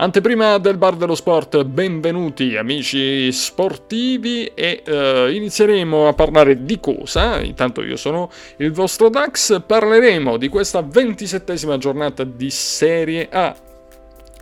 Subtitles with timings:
[0.00, 7.38] Anteprima del bar dello sport, benvenuti amici sportivi e uh, inizieremo a parlare di cosa?
[7.42, 13.54] Intanto io sono il vostro Dax, parleremo di questa ventisettesima giornata di Serie A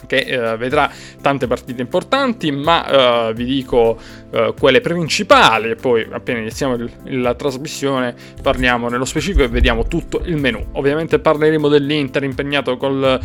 [0.06, 0.88] che uh, vedrà
[1.20, 3.98] tante partite importanti, ma uh, vi dico
[4.30, 9.88] uh, quelle principali e poi appena iniziamo il, la trasmissione parliamo nello specifico e vediamo
[9.88, 10.64] tutto il menu.
[10.74, 13.20] Ovviamente parleremo dell'Inter impegnato col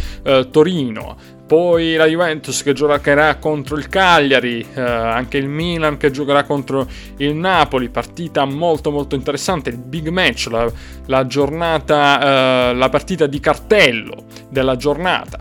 [0.49, 6.43] Torino, poi la Juventus che giocherà contro il Cagliari, eh, anche il Milan che giocherà
[6.43, 10.71] contro il Napoli, partita molto molto interessante, il big match, la,
[11.07, 15.39] la giornata, eh, la partita di cartello della giornata.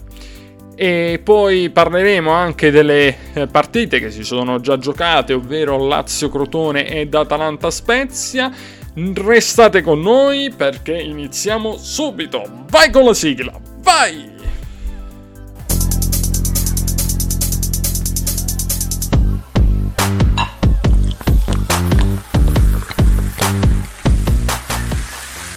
[0.75, 6.89] E poi parleremo anche delle eh, partite che si sono già giocate, ovvero Lazio Crotone
[6.89, 8.51] ed Atalanta Spezia.
[8.95, 12.43] Restate con noi perché iniziamo subito.
[12.69, 14.42] Vai con la sigla, vai!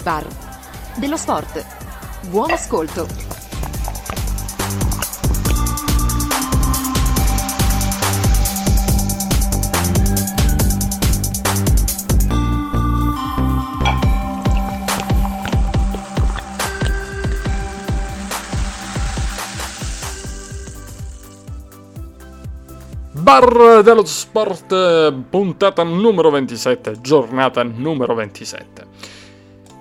[0.06, 0.28] Bar
[0.98, 1.66] dello sport.
[2.30, 3.08] Buon ascolto.
[23.12, 29.15] Bar dello Sport, puntata numero 27, giornata numero 27.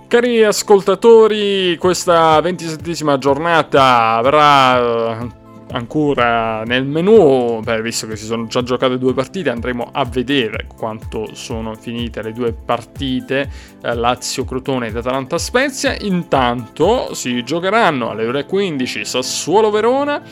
[0.06, 4.78] Cari ascoltatori, questa ventisettesima giornata avrà
[5.22, 5.28] eh,
[5.72, 10.68] ancora nel menu, beh, visto che si sono già giocate due partite, andremo a vedere
[10.76, 13.50] quanto sono finite le due partite
[13.82, 15.96] eh, Lazio-Crotone ed Atalanta-Spezia.
[16.02, 20.22] Intanto si giocheranno alle ore 15 Sassuolo-Verona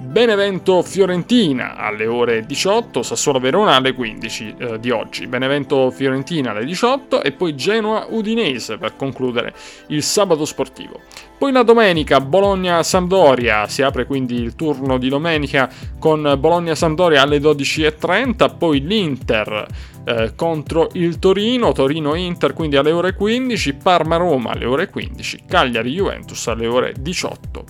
[0.00, 7.54] Benevento-Fiorentina alle ore 18, Sassuolo-Verona alle 15 eh, di oggi, Benevento-Fiorentina alle 18 e poi
[7.54, 9.52] Genoa-Udinese per concludere
[9.88, 11.00] il sabato sportivo.
[11.36, 18.56] Poi la domenica Bologna-Sampdoria, si apre quindi il turno di domenica con Bologna-Sampdoria alle 12.30,
[18.56, 19.66] poi l'Inter
[20.04, 26.66] eh, contro il Torino, Torino-Inter quindi alle ore 15, Parma-Roma alle ore 15, Cagliari-Juventus alle
[26.66, 27.64] ore 18.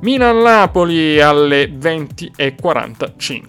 [0.00, 3.46] Milan-Napoli alle 20.45.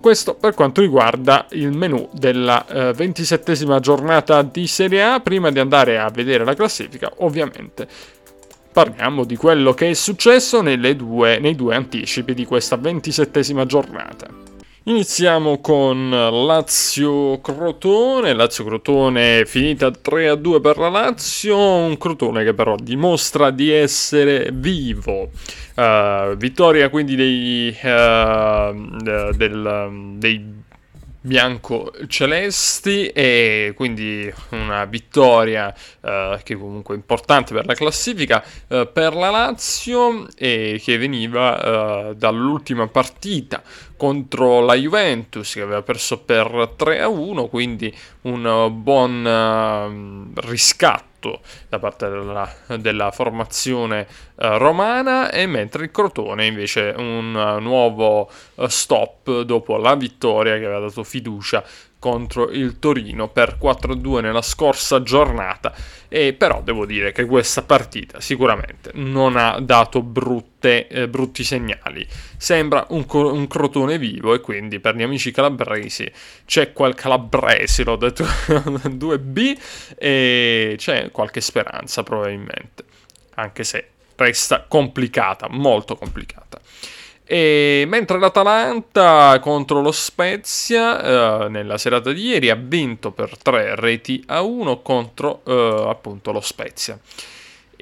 [0.00, 5.20] Questo per quanto riguarda il menu della eh, 27 giornata di Serie A.
[5.20, 7.86] Prima di andare a vedere la classifica, ovviamente
[8.72, 10.60] parliamo di quello che è successo
[10.96, 14.51] due, nei due anticipi di questa 27 giornata.
[14.84, 23.70] Iniziamo con Lazio-Crotone, Lazio-Crotone finita 3-2 per la Lazio, un Crotone che però dimostra di
[23.70, 25.30] essere vivo.
[25.76, 28.74] Uh, vittoria quindi dei, uh,
[29.36, 30.61] del, dei
[31.22, 39.14] bianco-celesti e quindi una vittoria uh, che comunque è importante per la classifica uh, per
[39.14, 43.62] la Lazio e che veniva uh, dall'ultima partita
[43.96, 51.40] contro la Juventus che aveva perso per 3 a 1 quindi un buon riscatto tutto
[51.68, 58.28] da parte della, della formazione uh, romana e mentre il Crotone invece un uh, nuovo
[58.56, 61.62] uh, stop dopo la vittoria che aveva dato fiducia
[62.02, 65.72] contro il Torino per 4-2 nella scorsa giornata.
[66.08, 72.04] E però devo dire che questa partita sicuramente non ha dato brutte, eh, brutti segnali.
[72.36, 76.10] Sembra un, un, crotone vivo e quindi per gli amici calabresi
[76.44, 79.56] c'è quel calabrese l'ho detto 2B
[79.96, 82.84] e c'è qualche speranza probabilmente
[83.34, 86.60] anche se resta complicata molto complicata
[87.32, 93.74] e mentre l'Atalanta contro lo Spezia eh, nella serata di ieri ha vinto per 3
[93.74, 96.98] reti a 1 contro eh, appunto lo Spezia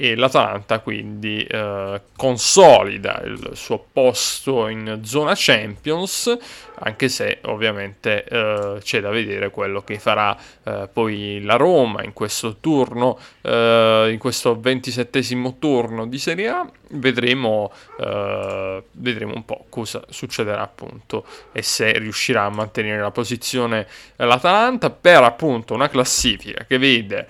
[0.03, 6.39] e l'Atalanta quindi eh, consolida il suo posto in zona Champions,
[6.77, 12.15] anche se ovviamente eh, c'è da vedere quello che farà eh, poi la Roma in
[12.15, 16.71] questo turno, eh, in questo ventisettesimo turno di Serie A.
[16.93, 23.87] Vedremo, eh, vedremo un po' cosa succederà appunto e se riuscirà a mantenere la posizione
[24.17, 27.29] l'Atalanta per appunto una classifica che vede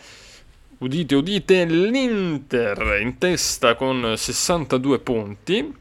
[0.80, 5.74] udite udite, l'Inter in testa con 62 punti,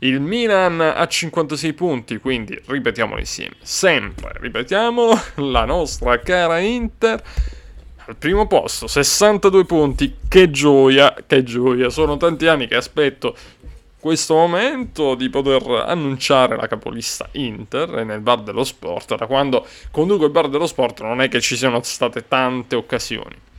[0.00, 5.10] il Milan a 56 punti, quindi ripetiamolo insieme, sempre, ripetiamo,
[5.50, 7.22] la nostra cara Inter
[8.04, 13.34] al primo posto, 62 punti, che gioia, che gioia, sono tanti anni che aspetto
[13.98, 19.14] questo momento di poter annunciare la capolista Inter nel bar dello sport.
[19.14, 23.50] Da quando conduco il bar dello sport non è che ci siano state tante occasioni.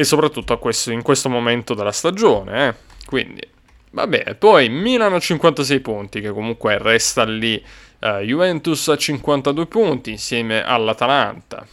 [0.00, 2.68] E soprattutto questo, in questo momento della stagione.
[2.68, 2.74] Eh.
[3.04, 3.46] Quindi,
[3.90, 4.34] va bene.
[4.34, 7.62] Poi Milan a 56 punti, che comunque resta lì.
[7.98, 11.66] Uh, Juventus a 52 punti insieme all'Atalanta.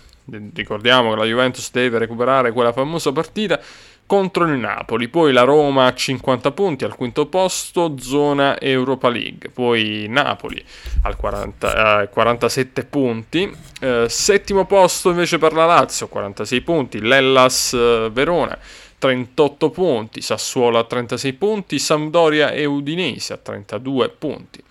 [0.53, 3.61] Ricordiamo che la Juventus deve recuperare quella famosa partita
[4.07, 9.49] contro il Napoli, poi la Roma a 50 punti al quinto posto, zona Europa League,
[9.49, 10.63] poi Napoli
[11.03, 17.73] al 40, eh, 47 punti, eh, settimo posto invece per la Lazio, 46 punti, l'Ellas
[17.73, 18.57] eh, Verona
[18.97, 24.63] 38 punti, Sassuolo a 36 punti, Sampdoria e Udinese a 32 punti.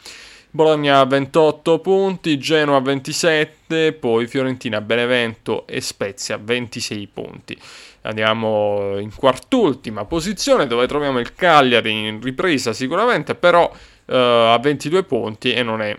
[0.50, 7.58] Bologna a 28 punti, Genoa a 27, poi Fiorentina, Benevento e Spezia a 26 punti.
[8.06, 15.02] Andiamo in quart'ultima posizione dove troviamo il Cagliari in ripresa sicuramente, però uh, a 22
[15.04, 15.96] punti e non è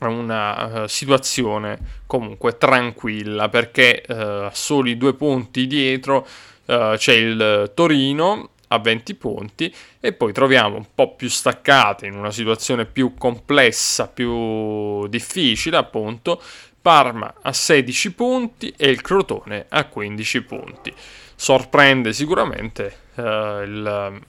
[0.00, 6.26] una uh, situazione comunque tranquilla perché uh, soli due punti dietro
[6.66, 12.30] c'è il Torino a 20 punti e poi troviamo un po' più staccate in una
[12.30, 16.40] situazione più complessa, più difficile appunto
[16.84, 20.92] Parma a 16 punti e il Crotone a 15 punti.
[21.34, 24.20] Sorprende sicuramente eh, il,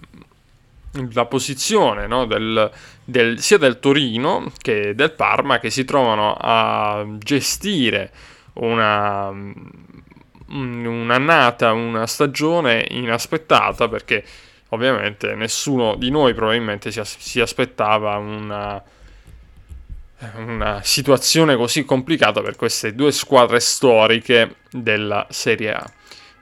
[1.11, 2.71] la posizione no, del,
[3.03, 8.11] del, sia del Torino che del Parma che si trovano a gestire
[8.53, 9.33] una,
[10.47, 14.23] un'annata, una stagione inaspettata perché
[14.69, 18.81] ovviamente nessuno di noi probabilmente si, si aspettava una
[20.35, 25.91] una situazione così complicata per queste due squadre storiche della Serie A.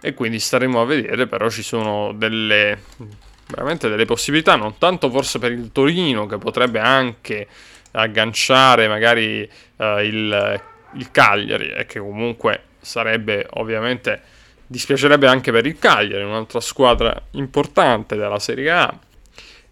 [0.01, 2.77] E quindi staremo a vedere, però ci sono delle
[3.47, 7.47] veramente delle possibilità, non tanto forse per il Torino che potrebbe anche
[7.91, 10.61] agganciare magari uh, il,
[10.93, 14.21] il Cagliari e che comunque sarebbe ovviamente
[14.65, 18.99] dispiacerebbe anche per il Cagliari, un'altra squadra importante della Serie A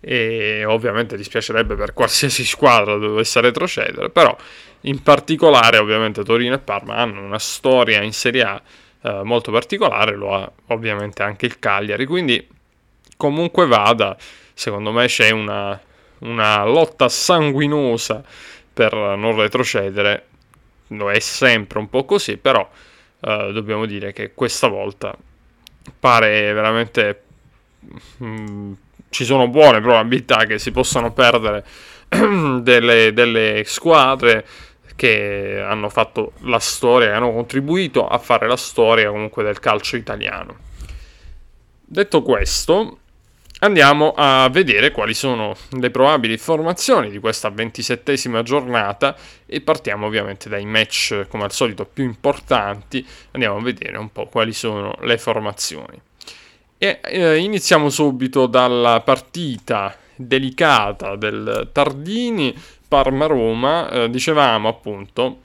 [0.02, 4.36] e ovviamente dispiacerebbe per qualsiasi squadra dovesse retrocedere, però
[4.82, 8.62] in particolare ovviamente Torino e Parma hanno una storia in Serie A
[9.04, 12.46] eh, molto particolare, lo ha ovviamente anche il Cagliari, quindi
[13.16, 14.18] comunque vada,
[14.54, 15.80] secondo me c'è una,
[16.20, 18.24] una lotta sanguinosa
[18.74, 20.26] per non retrocedere,
[20.88, 22.68] lo è sempre un po' così, però
[23.20, 25.16] eh, dobbiamo dire che questa volta
[26.00, 27.24] pare veramente...
[28.24, 28.74] Mm,
[29.12, 31.64] ci sono buone probabilità che si possano perdere
[32.62, 34.46] delle, delle squadre
[34.96, 40.56] che hanno fatto la storia, hanno contribuito a fare la storia comunque del calcio italiano.
[41.84, 43.00] Detto questo,
[43.60, 49.16] andiamo a vedere quali sono le probabili formazioni di questa ventisettesima giornata
[49.46, 54.28] e partiamo ovviamente dai match come al solito più importanti, andiamo a vedere un po'
[54.28, 56.02] quali sono le formazioni.
[56.84, 63.88] E eh, iniziamo subito dalla partita delicata del Tardini Parma-Roma.
[63.88, 65.42] Eh, dicevamo appunto,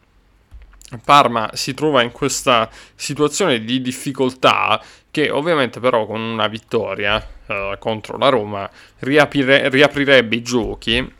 [1.04, 7.76] Parma si trova in questa situazione di difficoltà che ovviamente però con una vittoria eh,
[7.78, 11.12] contro la Roma riapire, riaprirebbe i giochi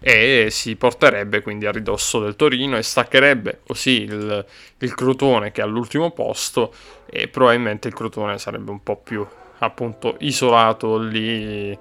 [0.00, 4.44] e si porterebbe quindi a ridosso del Torino e staccherebbe così il,
[4.76, 6.74] il Crotone che è all'ultimo posto
[7.06, 9.26] e probabilmente il Crotone sarebbe un po' più
[9.64, 11.78] appunto isolato lì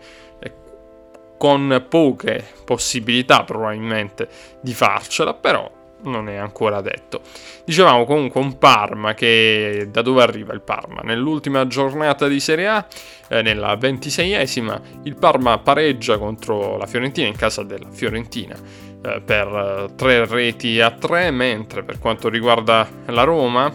[1.42, 4.28] con poche possibilità probabilmente
[4.62, 5.68] di farcela, però
[6.04, 7.22] non è ancora detto.
[7.66, 11.02] Dicevamo comunque un Parma che da dove arriva il Parma?
[11.04, 12.86] Nell'ultima giornata di Serie A,
[13.28, 18.56] eh, nella ventiseiesima, il Parma pareggia contro la Fiorentina in casa della Fiorentina
[19.04, 23.74] eh, per eh, tre reti a tre, mentre per quanto riguarda la Roma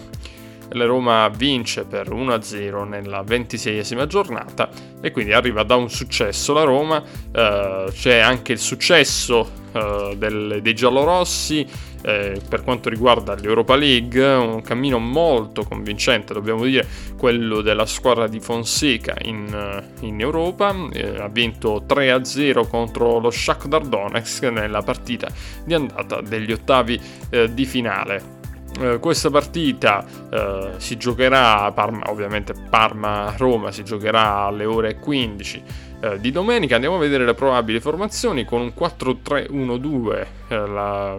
[0.70, 4.68] la Roma vince per 1-0 nella 26esima giornata
[5.00, 10.61] e quindi arriva da un successo la Roma, eh, c'è anche il successo eh, del,
[10.62, 11.66] dei giallorossi
[12.06, 16.87] eh, per quanto riguarda l'Europa League, un cammino molto convincente, dobbiamo dire,
[17.18, 23.30] quello della squadra di Fonseca in, eh, in Europa, eh, ha vinto 3-0 contro lo
[23.30, 25.28] Shakhtar Donetsk nella partita
[25.64, 28.36] di andata degli ottavi eh, di finale.
[28.78, 35.62] Eh, questa partita eh, si giocherà, Parma, ovviamente Parma-Roma si giocherà alle ore 15
[36.00, 36.75] eh, di domenica.
[36.75, 40.26] Andiamo a vedere le probabili formazioni con un 4-3-1-2.
[40.49, 41.18] Eh, la,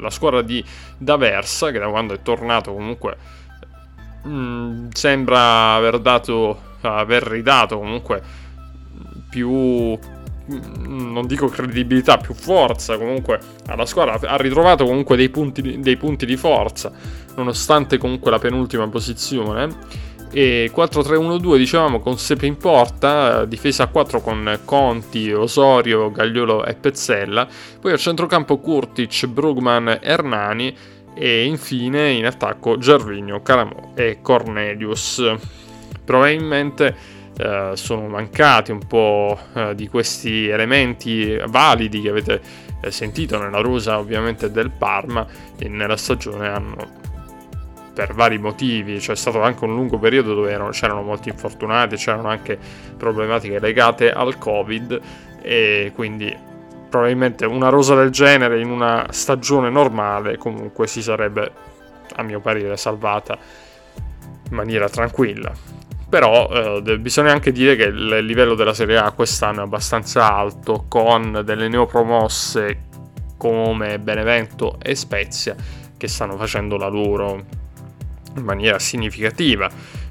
[0.00, 0.64] la, squadra di
[0.96, 3.16] D'Aversa, che da quando è tornato comunque
[4.22, 8.46] mh, mm, sembra aver dato, aver ridato comunque
[9.28, 9.98] più
[10.48, 16.24] non dico credibilità, più forza comunque alla squadra, ha ritrovato comunque dei punti, dei punti
[16.26, 16.92] di forza,
[17.36, 20.16] nonostante comunque la penultima posizione.
[20.30, 26.74] E 4-3-1-2 dicevamo con Sepe in porta, difesa a 4 con Conti, Osorio, Gagliolo e
[26.74, 27.48] Pezzella,
[27.80, 30.76] poi al centrocampo Kurtic, Brugman, Hernani
[31.14, 35.34] e infine in attacco Gervinho, Caramò e Cornelius.
[36.04, 36.94] Probabilmente
[37.38, 42.40] eh, sono mancati un po' eh, di questi elementi validi che avete
[42.80, 45.24] eh, sentito nella rosa ovviamente del Parma
[45.56, 47.06] e nella stagione hanno
[47.94, 52.28] per vari motivi, c'è stato anche un lungo periodo dove erano, c'erano molti infortunati, c'erano
[52.28, 52.56] anche
[52.96, 55.00] problematiche legate al Covid
[55.42, 56.32] e quindi
[56.88, 61.50] probabilmente una rosa del genere in una stagione normale comunque si sarebbe
[62.14, 63.36] a mio parere salvata
[64.48, 65.77] in maniera tranquilla.
[66.08, 70.86] Però eh, bisogna anche dire che il livello della Serie A quest'anno è abbastanza alto,
[70.88, 72.86] con delle neopromosse
[73.36, 75.54] come Benevento e Spezia
[75.96, 77.44] che stanno facendo la loro
[78.36, 79.68] in maniera significativa.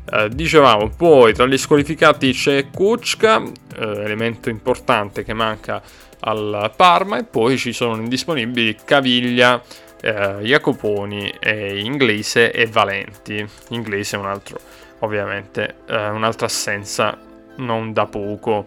[0.09, 5.81] Eh, dicevamo poi tra gli squalificati c'è Kuczka, eh, elemento importante che manca
[6.19, 9.61] al Parma, e poi ci sono indisponibili Caviglia,
[10.01, 13.45] eh, Jacoponi, Inglese e Valenti.
[13.69, 14.59] Inglese è un altro
[14.99, 17.17] ovviamente eh, un'altra assenza
[17.57, 18.65] non da poco.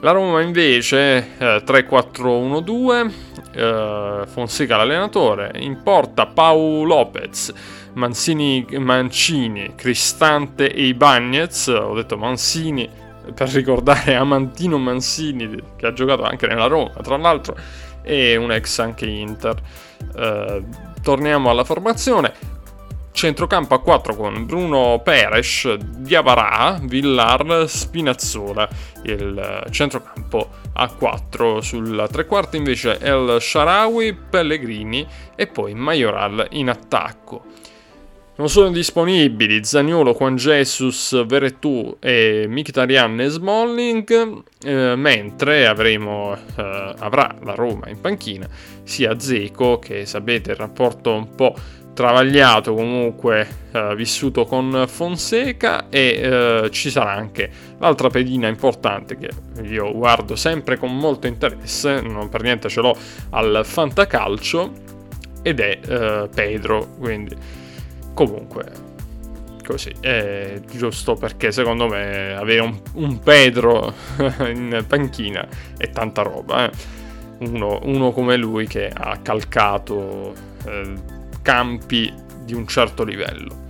[0.00, 3.12] La Roma invece eh, 3-4-1-2,
[3.52, 7.52] eh, Fonseca l'allenatore, in porta Pau Lopez,
[7.94, 12.88] Mancini, Mancini, Cristante e Ibagnez, ho detto Mancini
[13.34, 17.56] per ricordare Amantino Mancini che ha giocato anche nella Roma tra l'altro
[18.02, 19.60] e un ex anche Inter.
[20.14, 20.64] Eh,
[21.02, 22.32] torniamo alla formazione,
[23.16, 28.68] Centrocampo a 4 con Bruno Peres, Diavarà, Villar, Spinazzola.
[29.04, 36.68] Il centrocampo a 4 sul tre quarti invece El Sharawi, Pellegrini e poi Majoral in
[36.68, 37.44] attacco.
[38.36, 46.94] Non sono disponibili Zaniolo, Juan Jesus, Veretù e Mkhitaryan e Smalling, eh, mentre avremo, eh,
[46.98, 48.46] avrà la Roma in panchina
[48.82, 51.56] sia Zeco, che sapete il rapporto un po'
[51.96, 59.30] travagliato comunque eh, vissuto con Fonseca e eh, ci sarà anche l'altra pedina importante che
[59.62, 62.94] io guardo sempre con molto interesse, non per niente ce l'ho
[63.30, 64.72] al Fantacalcio
[65.40, 67.34] ed è eh, Pedro, quindi
[68.12, 68.84] comunque
[69.64, 73.94] così è giusto perché secondo me avere un, un Pedro
[74.52, 75.48] in panchina
[75.78, 76.72] è tanta roba, eh.
[77.38, 80.34] uno, uno, come lui che ha calcato
[80.66, 81.14] eh,
[81.46, 82.12] campi
[82.44, 83.62] di un certo livello.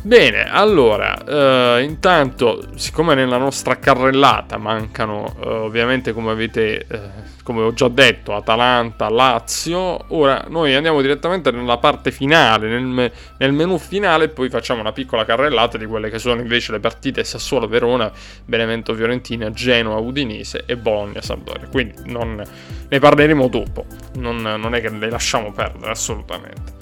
[0.00, 7.00] Bene, allora, eh, intanto, siccome nella nostra carrellata mancano, eh, ovviamente come avete, eh,
[7.42, 13.12] come ho già detto, Atalanta, Lazio, ora noi andiamo direttamente nella parte finale, nel, me-
[13.38, 17.24] nel menu finale, poi facciamo una piccola carrellata di quelle che sono invece le partite
[17.24, 18.12] Sassuolo, Verona,
[18.44, 21.66] Benevento, Fiorentina, Genoa, Udinese e Bologna, Sampdoria.
[21.68, 22.40] Quindi non,
[22.88, 23.86] ne parleremo dopo,
[24.16, 26.73] non, non è che le lasciamo perdere assolutamente.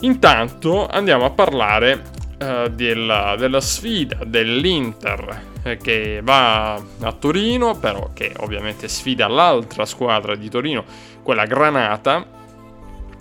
[0.00, 2.02] Intanto andiamo a parlare
[2.38, 9.86] uh, della, della, sfida dell'Inter eh, che va a Torino, però che ovviamente sfida l'altra
[9.86, 10.84] squadra di Torino,
[11.22, 12.34] quella Granata.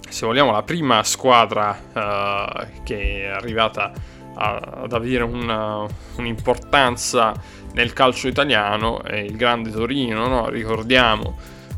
[0.07, 3.91] Se vogliamo la prima squadra uh, che è arrivata
[4.35, 5.85] a, ad avere una,
[6.17, 7.33] un'importanza
[7.73, 10.49] nel calcio italiano è il grande Torino, no?
[10.49, 11.37] ricordiamo.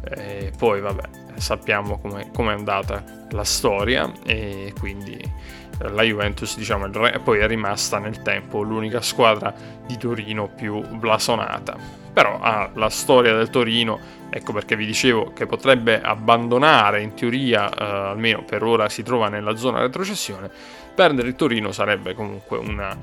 [0.10, 6.89] E poi vabbè, sappiamo come è andata la storia e quindi eh, la Juventus diciamo
[7.24, 9.53] poi è rimasta nel tempo l'unica squadra
[9.86, 12.06] di Torino più blasonata.
[12.13, 17.70] Però ah, la storia del Torino ecco perché vi dicevo che potrebbe abbandonare in teoria
[17.70, 20.51] eh, almeno per ora si trova nella zona retrocessione
[20.94, 22.98] perdere il Torino sarebbe comunque una,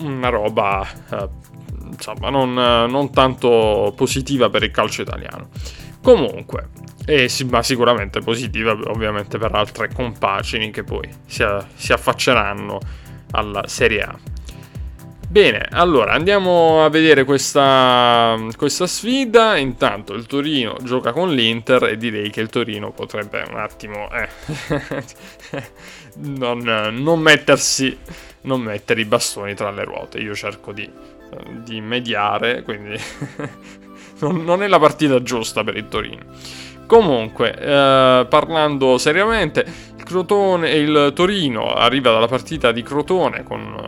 [0.00, 1.28] una roba eh,
[1.90, 5.48] insomma non, non tanto positiva per il calcio italiano.
[6.02, 6.68] Comunque
[7.06, 12.78] e sì, ma sicuramente positiva ovviamente per altre compagini che poi si, si affacceranno
[13.32, 14.18] alla Serie A.
[15.30, 19.56] Bene, allora andiamo a vedere questa, questa, sfida.
[19.56, 24.28] Intanto il Torino gioca con l'Inter e direi che il Torino potrebbe un attimo eh,
[26.26, 27.96] non, non, mettersi,
[28.40, 30.18] non mettere i bastoni tra le ruote.
[30.18, 30.90] Io cerco di,
[31.62, 32.98] di mediare, quindi
[34.18, 36.24] non, non è la partita giusta per il Torino.
[36.90, 39.64] Comunque, eh, parlando seriamente,
[39.96, 43.80] il, Crotone, il Torino arriva dalla partita di Crotone con,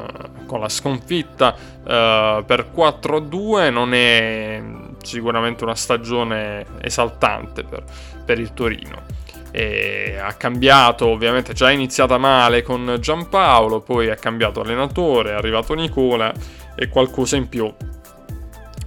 [0.46, 1.52] con la sconfitta
[1.84, 4.62] eh, per 4-2, non è
[5.02, 7.82] sicuramente una stagione esaltante per,
[8.24, 9.02] per il Torino.
[9.50, 15.74] E ha cambiato, ovviamente già iniziata male con Giampaolo, poi ha cambiato allenatore, è arrivato
[15.74, 16.32] Nicola
[16.76, 17.68] e qualcosa in più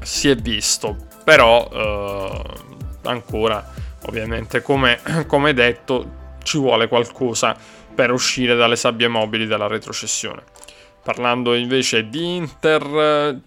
[0.01, 0.95] si è visto.
[1.25, 2.41] Però eh,
[3.09, 3.73] ancora,
[4.07, 7.55] ovviamente, come, come detto, ci vuole qualcosa
[7.93, 10.43] per uscire dalle sabbie mobili della retrocessione.
[11.03, 13.39] Parlando invece di Inter,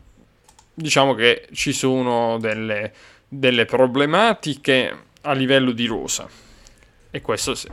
[0.72, 2.92] diciamo che ci sono delle,
[3.28, 6.28] delle problematiche a livello di rosa.
[7.10, 7.68] E questo sì.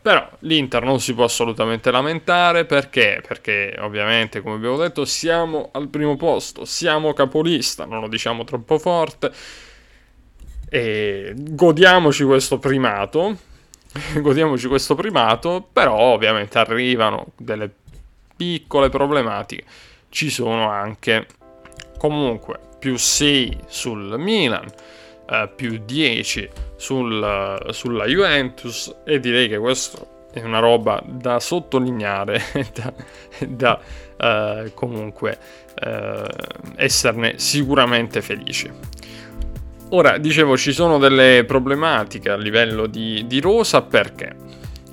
[0.00, 3.22] Però l'Inter non si può assolutamente lamentare perché?
[3.26, 8.78] Perché ovviamente, come abbiamo detto, siamo al primo posto, siamo capolista, non lo diciamo troppo
[8.78, 9.32] forte.
[10.68, 13.36] E godiamoci questo primato.
[14.20, 17.70] godiamoci questo primato, però ovviamente arrivano delle
[18.36, 19.64] piccole problematiche.
[20.08, 21.26] Ci sono anche
[21.98, 24.66] comunque più 6 sul Milan,
[25.28, 32.40] eh, più 10 sul, sulla Juventus e direi che questo è una roba da sottolineare,
[32.74, 32.92] da,
[33.46, 33.80] da
[34.16, 35.38] eh, comunque
[35.74, 36.26] eh,
[36.76, 38.70] esserne sicuramente felici.
[39.90, 44.36] Ora, dicevo, ci sono delle problematiche a livello di, di rosa perché?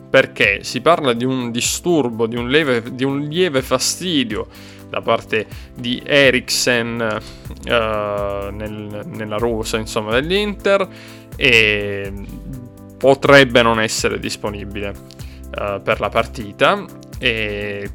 [0.09, 4.47] Perché si parla di un disturbo, di un, leve, di un lieve fastidio
[4.89, 7.19] da parte di Eriksen
[7.65, 7.69] uh,
[8.55, 10.87] nel, nella rosa insomma, dell'Inter
[11.35, 12.13] e
[12.97, 14.93] potrebbe non essere disponibile
[15.59, 16.85] uh, per la partita
[17.19, 17.89] e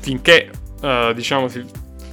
[0.00, 0.50] finché
[0.80, 1.46] uh, diciamo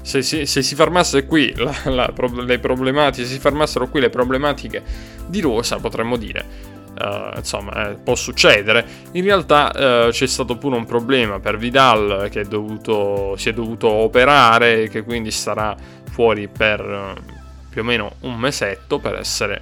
[0.07, 2.13] se, se, se, si fermasse qui la, la,
[2.45, 4.81] le problematiche se si fermassero qui le problematiche
[5.27, 8.83] di Rosa potremmo dire Uh, insomma, eh, può succedere.
[9.11, 13.53] In realtà uh, c'è stato pure un problema per Vidal che è dovuto, si è
[13.53, 15.75] dovuto operare e che quindi starà
[16.09, 17.21] fuori per uh,
[17.69, 19.61] più o meno un mesetto per essere,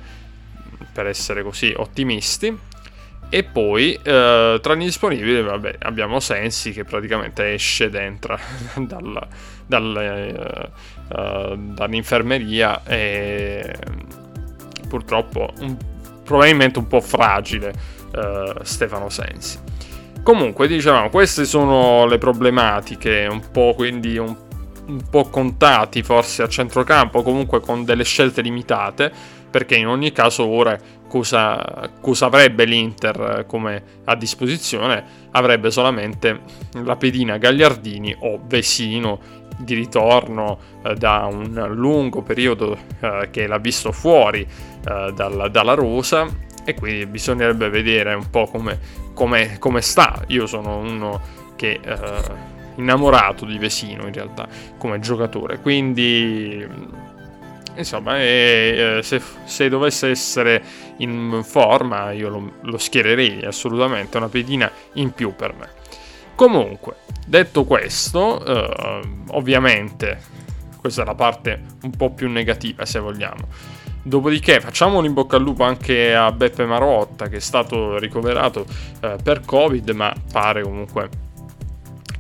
[0.94, 2.58] per essere così ottimisti.
[3.30, 8.40] E poi tra gli disponibili vabbè, abbiamo Sensi che praticamente esce ed entra
[8.78, 9.28] dalla,
[9.66, 10.72] dal,
[11.74, 13.76] dall'infermeria e
[14.88, 15.78] purtroppo un
[16.26, 17.74] probabilmente un po' fragile
[18.14, 19.60] uh, Stefano Sensi.
[20.24, 24.36] Comunque, dicevamo, queste sono le problematiche, un po' quindi un,
[24.88, 29.12] un po' contati forse a centrocampo, comunque con delle scelte limitate,
[29.52, 35.04] perché in ogni caso ora cosa, cosa avrebbe l'Inter come a disposizione?
[35.32, 36.42] Avrebbe solamente
[36.84, 43.58] la pedina Gagliardini o Vesino di ritorno eh, da un lungo periodo eh, che l'ha
[43.58, 46.28] visto fuori eh, dalla, dalla, rosa
[46.66, 48.80] e quindi bisognerebbe vedere un po' come,
[49.14, 50.24] come, come sta.
[50.28, 51.22] Io sono uno
[51.56, 56.68] che eh, innamorato di Vesino in realtà come giocatore, quindi
[57.76, 60.64] insomma e, eh, se, se, dovesse essere
[60.98, 65.70] in forma io lo, lo schiererei assolutamente, una pedina in più per me.
[66.36, 70.20] Comunque, detto questo, eh, ovviamente,
[70.80, 73.48] questa è la parte un po' più negativa se vogliamo.
[74.04, 78.66] Dopodiché facciamo un in bocca al lupo anche a Beppe Marotta che è stato ricoverato
[79.02, 81.10] eh, per Covid, ma pare comunque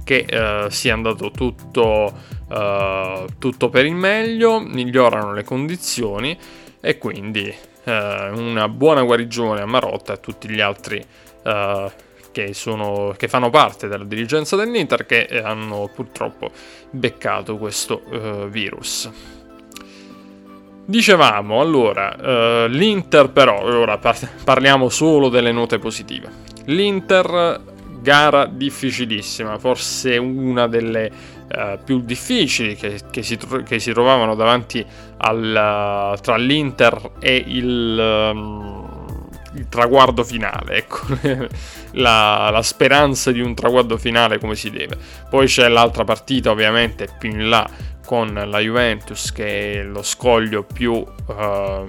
[0.03, 2.11] che eh, sia andato tutto,
[2.49, 6.38] eh, tutto, per il meglio, migliorano le condizioni
[6.79, 7.53] e quindi
[7.84, 11.03] eh, una buona guarigione a Marotta e a tutti gli altri
[11.43, 11.91] eh,
[12.36, 16.51] che, sono, che fanno parte della dirigenza dell'Inter che hanno purtroppo
[16.89, 19.10] beccato questo uh, virus.
[20.86, 26.29] Dicevamo allora, uh, l'Inter però, ora par- parliamo solo delle note positive.
[26.65, 27.62] L'Inter,
[28.01, 31.10] gara difficilissima, forse una delle
[31.53, 34.86] uh, più difficili che, che, si che, si trovavano davanti
[35.17, 38.31] al, tra l'Inter e il...
[38.34, 39.03] Um,
[39.55, 40.99] il traguardo finale, ecco,
[41.91, 44.97] la, la, speranza di un traguardo finale come si deve.
[45.29, 47.65] Poi c'è l'altra partita ovviamente più in là
[48.05, 51.88] con la Juventus che è lo scoglio più, uh,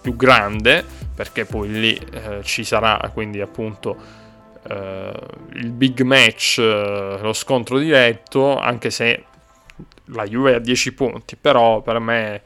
[0.00, 4.24] più grande perché poi lì uh, ci sarà quindi appunto
[4.68, 9.24] il big match, lo scontro diretto, anche se
[10.06, 12.42] la Juve ha 10 punti, però per me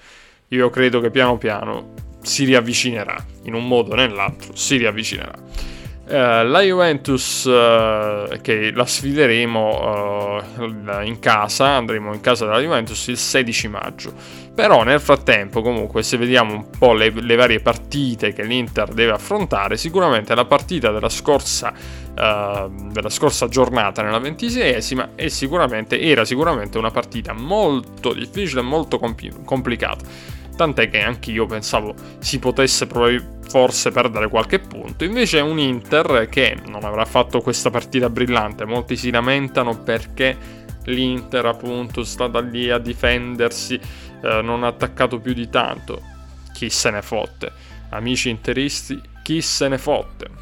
[0.48, 5.78] io credo che piano piano si riavvicinerà, in un modo o nell'altro si riavvicinerà.
[6.11, 13.06] Uh, la Juventus uh, che la sfideremo uh, in casa, andremo in casa della Juventus
[13.06, 14.12] il 16 maggio.
[14.61, 19.12] Però nel frattempo, comunque, se vediamo un po' le, le varie partite che l'Inter deve
[19.12, 21.73] affrontare, sicuramente la partita della scorsa,
[22.12, 30.05] della scorsa giornata, nella ventiseiesima, sicuramente, era sicuramente una partita molto difficile, molto compl- complicata
[30.55, 32.87] tant'è che anche io pensavo si potesse
[33.49, 35.05] forse perdere qualche punto.
[35.05, 40.37] Invece un Inter che non avrà fatto questa partita brillante, molti si lamentano perché
[40.85, 43.81] l'Inter appunto è stata lì a difendersi,
[44.22, 46.02] eh, non ha attaccato più di tanto.
[46.52, 47.52] Chi se ne fotte?
[47.90, 50.38] Amici interisti, chi se ne fotte?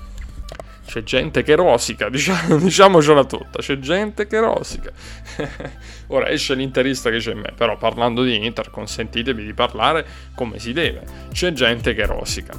[0.84, 4.90] C'è gente che rosica, diciamo, diciamocela tutta, c'è gente che rosica.
[6.08, 10.58] Ora esce l'interista che c'è in me, però parlando di Inter consentitevi di parlare come
[10.58, 11.02] si deve.
[11.30, 12.54] C'è gente che rosica.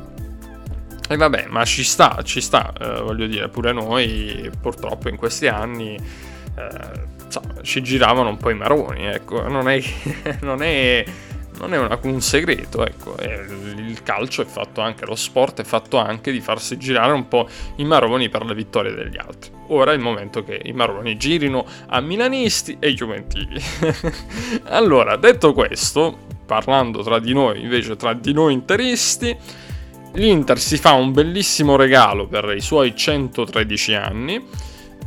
[1.12, 5.48] E vabbè, ma ci sta, ci sta, eh, voglio dire, pure noi purtroppo in questi
[5.48, 9.82] anni eh, insomma, ci giravano un po' i maroni, ecco, non è,
[10.42, 11.06] non è
[11.60, 15.98] non è una, un segreto, ecco, il calcio è fatto anche, lo sport è fatto
[15.98, 19.52] anche di farsi girare un po' i maroni per le vittorie degli altri.
[19.68, 23.60] Ora è il momento che i maroni girino a milanisti e juventini.
[24.72, 29.36] allora, detto questo, parlando tra di noi, invece tra di noi interisti,
[30.14, 34.44] l'Inter si fa un bellissimo regalo per i suoi 113 anni,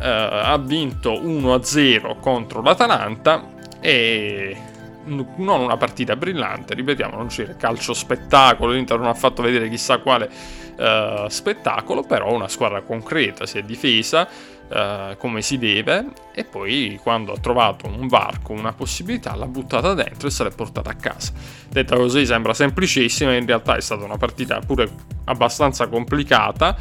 [0.03, 4.57] ha vinto 1-0 contro l'Atalanta e
[5.05, 9.99] non una partita brillante, ripetiamo, non c'era calcio spettacolo, l'Inter non ha fatto vedere chissà
[9.99, 10.31] quale
[10.77, 14.29] uh, spettacolo, però una squadra concreta, si è difesa
[14.69, 19.95] uh, come si deve e poi quando ha trovato un varco, una possibilità, l'ha buttata
[19.95, 21.33] dentro e se l'è portata a casa.
[21.69, 24.89] Detta così sembra semplicissima, in realtà è stata una partita pure
[25.25, 26.77] abbastanza complicata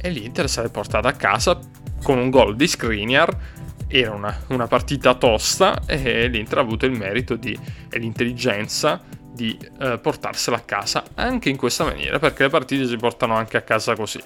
[0.00, 1.58] e l'Inter se l'è portata a casa
[2.04, 3.36] con un gol di Skriniar
[3.88, 7.58] era una, una partita tosta e l'Inter ha avuto il merito di,
[7.90, 12.96] e l'intelligenza di eh, portarsela a casa anche in questa maniera, perché le partite si
[12.96, 14.22] portano anche a casa così.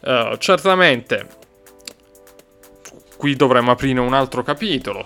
[0.00, 1.26] Uh, certamente
[3.16, 5.04] qui dovremmo aprire un altro capitolo.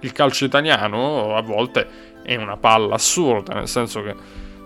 [0.00, 1.86] Il calcio italiano a volte
[2.22, 4.14] è una palla assurda, nel senso che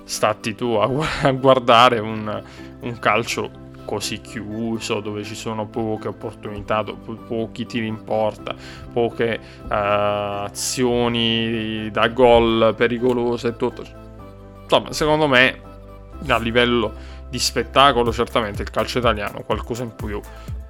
[0.05, 0.87] stati tu a,
[1.33, 2.43] guardare un,
[2.81, 3.51] un calcio
[3.85, 6.95] così chiuso, dove ci sono poche opportunità, po-
[7.27, 8.55] pochi tiri in porta,
[8.93, 9.67] poche uh,
[10.45, 13.85] azioni da gol pericolose e tutto.
[14.63, 15.61] Insomma, secondo me,
[16.27, 16.93] a livello
[17.29, 20.21] di spettacolo, certamente il calcio italiano qualcosa in più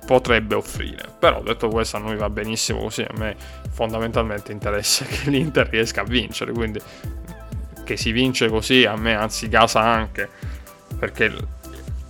[0.07, 1.05] potrebbe offrire.
[1.19, 3.03] Però detto questo, a noi va benissimo così.
[3.03, 3.37] A me
[3.71, 6.53] fondamentalmente interessa che l'Inter riesca a vincere.
[6.53, 6.81] Quindi
[7.85, 10.29] che si vince così, a me anzi casa anche.
[10.99, 11.35] Perché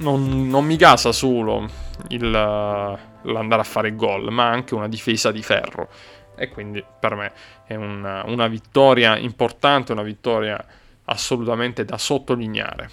[0.03, 1.67] non, non mi gasa solo
[2.09, 5.88] il, l'andare a fare gol, ma anche una difesa di ferro.
[6.37, 7.33] E quindi per me
[7.67, 10.62] è una, una vittoria importante, una vittoria
[11.05, 12.91] assolutamente da sottolineare.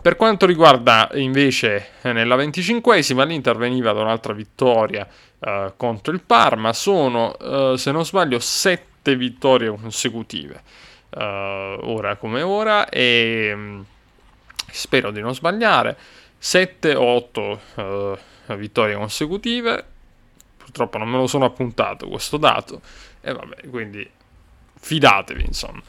[0.00, 5.06] Per quanto riguarda invece eh, nella 25esima, l'Inter veniva da un'altra vittoria
[5.40, 6.72] eh, contro il Parma.
[6.72, 10.62] Sono, eh, se non sbaglio, sette vittorie consecutive,
[11.10, 13.80] eh, ora come ora, e mm,
[14.70, 15.96] spero di non sbagliare,
[16.38, 19.84] 7 o 8 uh, vittorie consecutive,
[20.56, 22.80] purtroppo non me lo sono appuntato questo dato,
[23.20, 24.08] e vabbè, quindi
[24.78, 25.82] fidatevi insomma.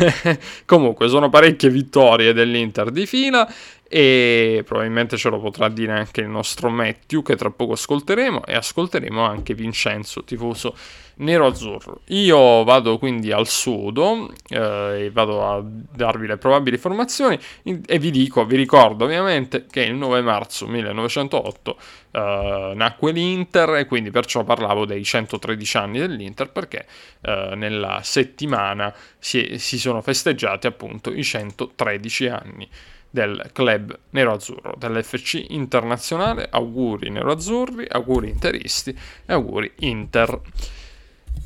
[0.64, 3.52] Comunque sono parecchie vittorie dell'Inter di fila
[3.92, 8.54] e probabilmente ce lo potrà dire anche il nostro Matthew che tra poco ascolteremo e
[8.54, 10.76] ascolteremo anche Vincenzo, tifoso
[11.16, 12.02] nero-azzurro.
[12.10, 18.12] Io vado quindi al sudo eh, e vado a darvi le probabili formazioni e vi
[18.12, 21.76] dico, vi ricordo ovviamente che il 9 marzo 1908
[22.12, 26.86] eh, nacque l'Inter e quindi perciò parlavo dei 113 anni dell'Inter perché
[27.22, 32.68] eh, nella settimana si, si sono festeggiati appunto i 113 anni
[33.10, 36.48] del club nero-azzurro, dell'FC internazionale.
[36.50, 38.96] Auguri nero-azzurri, auguri interisti
[39.26, 40.40] e auguri Inter.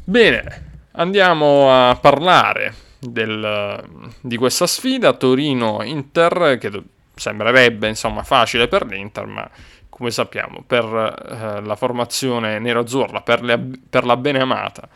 [0.05, 3.83] Bene, andiamo a parlare del,
[4.20, 6.83] di questa sfida Torino-Inter che
[7.14, 9.48] sembrerebbe insomma facile per l'Inter, ma
[9.88, 14.88] come sappiamo per eh, la formazione nero-azzurra, per, per la beneamata,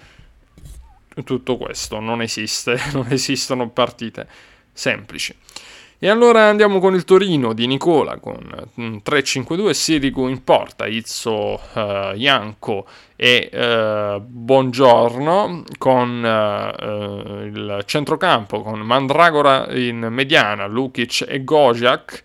[1.25, 4.27] tutto questo non esiste, non esistono partite
[4.73, 5.37] semplici.
[6.01, 8.39] E allora andiamo con il Torino di Nicola con
[8.77, 18.79] 3-5-2, Sirigu in porta, Izzo, uh, Ianco e uh, Buongiorno con uh, il centrocampo con
[18.79, 22.23] Mandragora in mediana, Lukic e Gojak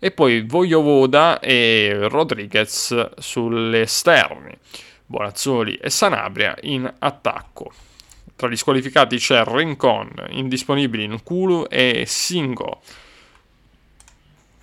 [0.00, 4.52] e poi Vojovoda e Rodriguez sulle esterni,
[5.06, 7.70] Bonazzoli e Sanabria in attacco.
[8.34, 12.80] Tra gli squalificati c'è Rincon, indisponibili in Kulu e Singo.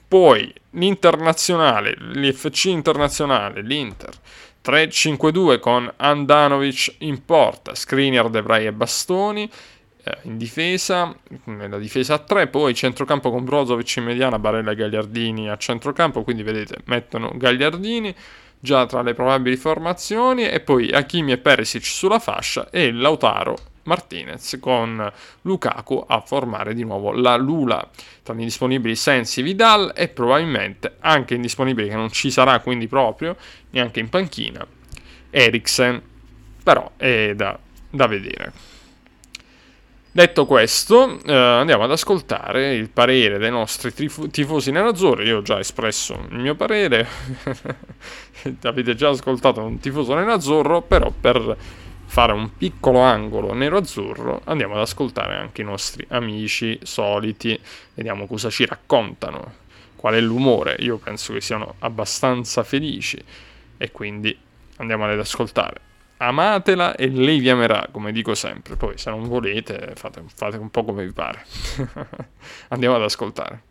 [0.10, 4.12] Poi l'internazionale, l'FC internazionale, l'Inter
[4.66, 9.48] 3-5-2 con Andanovic in porta, Skriniar, De Vrij e Bastoni
[10.04, 14.76] eh, in difesa, nella difesa a 3, poi centrocampo con Brozovic in mediana, Barella e
[14.76, 18.16] Gagliardini a centrocampo, quindi vedete mettono Gagliardini
[18.60, 23.58] già tra le probabili formazioni e poi Hakimi e Perisic sulla fascia e Lautaro
[23.90, 27.90] Martinez con Lukaku a formare di nuovo la Lula.
[28.22, 33.36] Tra gli disponibili Sensi Vidal e probabilmente anche indisponibile che non ci sarà quindi proprio
[33.72, 34.66] neanche in panchina
[35.32, 36.02] Eriksen,
[36.64, 37.58] però è da,
[37.90, 38.78] da vedere.
[40.12, 45.28] Detto questo, eh, andiamo ad ascoltare il parere dei nostri tif- tifosi nerazzurri.
[45.28, 47.08] Io ho già espresso il mio parere,
[48.64, 51.56] avete già ascoltato un tifoso nerazzurro, però per
[52.10, 57.58] fare un piccolo angolo nero-azzurro andiamo ad ascoltare anche i nostri amici soliti,
[57.94, 59.54] vediamo cosa ci raccontano,
[59.96, 60.76] qual è l'umore.
[60.80, 63.24] Io penso che siano abbastanza felici
[63.78, 64.36] e quindi
[64.78, 65.88] andiamo ad ascoltare
[66.22, 68.76] amatela e lei vi amerà, come dico sempre.
[68.76, 71.46] Poi se non volete fate, fate un po' come vi pare.
[72.70, 73.64] Andiamo ad ascoltare.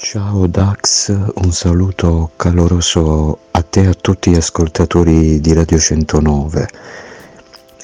[0.00, 6.68] Ciao Dax, un saluto caloroso a te e a tutti gli ascoltatori di Radio 109.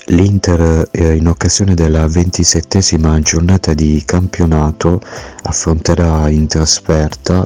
[0.06, 5.00] L'Inter in occasione della ventisettesima giornata di campionato
[5.42, 7.44] affronterà in trasferta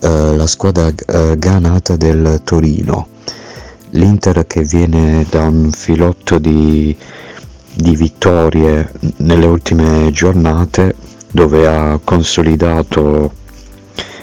[0.00, 3.06] eh, la squadra eh, granata del Torino.
[3.90, 6.96] L'Inter che viene da un filotto di,
[7.74, 10.96] di vittorie nelle ultime giornate
[11.32, 13.34] dove ha consolidato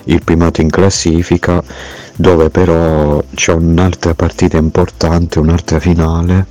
[0.08, 1.64] il primato in classifica
[2.16, 6.46] dove però c'è un'altra partita importante, un'altra finale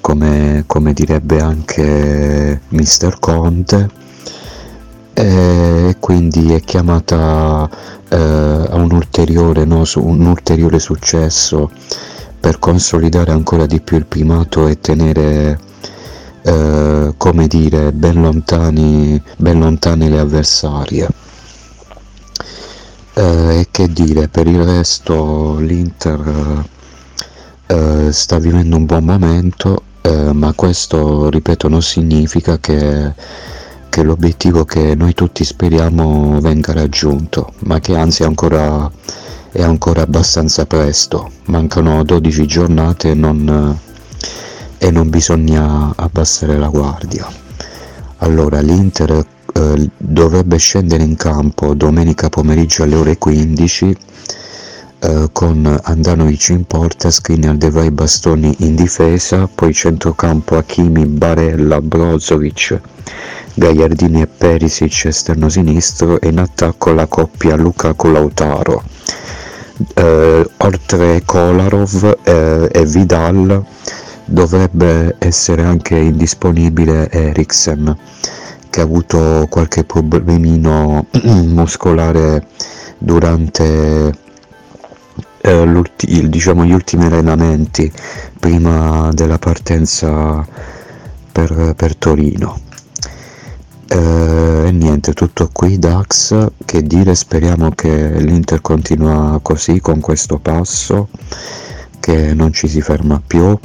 [0.00, 3.18] come, come direbbe anche Mr.
[3.18, 3.90] Conte
[5.12, 7.68] e quindi è chiamata
[8.08, 11.70] eh, a un ulteriore, no, un ulteriore successo
[12.38, 15.58] per consolidare ancora di più il primato e tenere
[16.42, 21.08] eh, come dire ben lontani ben lontane le avversarie
[23.20, 26.64] e che dire per il resto l'Inter
[27.66, 33.12] eh, sta vivendo un buon momento eh, ma questo, ripeto, non significa che,
[33.90, 38.90] che, l'obiettivo che noi tutti speriamo venga raggiunto, ma che anzi è ancora,
[39.52, 41.30] è ancora abbastanza presto.
[41.46, 43.78] Mancano 12 giornate e non,
[44.78, 47.26] e non bisogna abbassare la guardia.
[48.18, 49.26] Allora, l'Inter
[49.58, 53.96] eh, dovrebbe scendere in campo domenica pomeriggio alle ore 15
[55.00, 61.80] eh, con Andanovic in porta, Skriniar, De Vrij, Bastoni in difesa, poi centrocampo Hakimi, Barella,
[61.80, 62.80] Brozovic,
[63.54, 68.82] Gagliardini e Perisic esterno sinistro e in attacco la coppia Lukaku-Lautaro.
[69.94, 73.64] Eh, oltre Kolarov eh, e Vidal
[74.24, 77.96] dovrebbe essere anche indisponibile Eriksen
[78.70, 82.46] che ha avuto qualche problemino muscolare
[82.98, 84.12] durante
[85.40, 85.82] eh,
[86.28, 87.90] diciamo, gli ultimi allenamenti
[88.38, 90.46] prima della partenza
[91.30, 92.60] per, per Torino.
[93.90, 100.38] Eh, e niente, tutto qui Dax, che dire, speriamo che l'Inter continua così con questo
[100.38, 101.08] passo,
[102.00, 103.58] che non ci si ferma più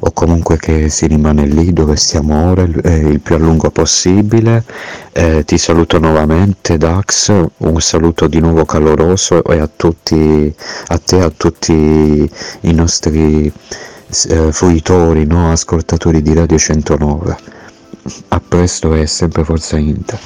[0.00, 3.70] o comunque che si rimane lì dove stiamo ora il, eh, il più a lungo
[3.70, 4.64] possibile.
[5.12, 10.54] Eh, ti saluto nuovamente Dax, un saluto di nuovo caloroso e a, tutti,
[10.88, 13.50] a te a tutti i nostri
[14.28, 15.50] eh, fruitori, no?
[15.50, 17.36] ascoltatori di Radio 109.
[18.28, 20.18] A presto e sempre Forza Inter.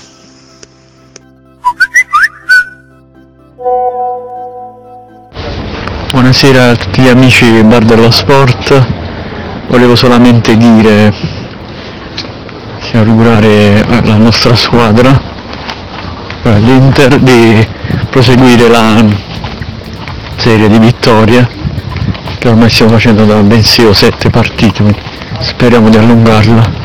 [6.11, 9.09] Buonasera a tutti gli amici di Bar dello Sport
[9.71, 11.15] volevo solamente dire
[12.93, 15.17] augurare alla nostra squadra
[16.43, 17.65] l'Inter di
[18.11, 19.05] proseguire la
[20.35, 21.49] serie di vittorie
[22.39, 24.93] che ormai stiamo facendo da ben 6 o 7 partite
[25.39, 26.79] speriamo di allungarla.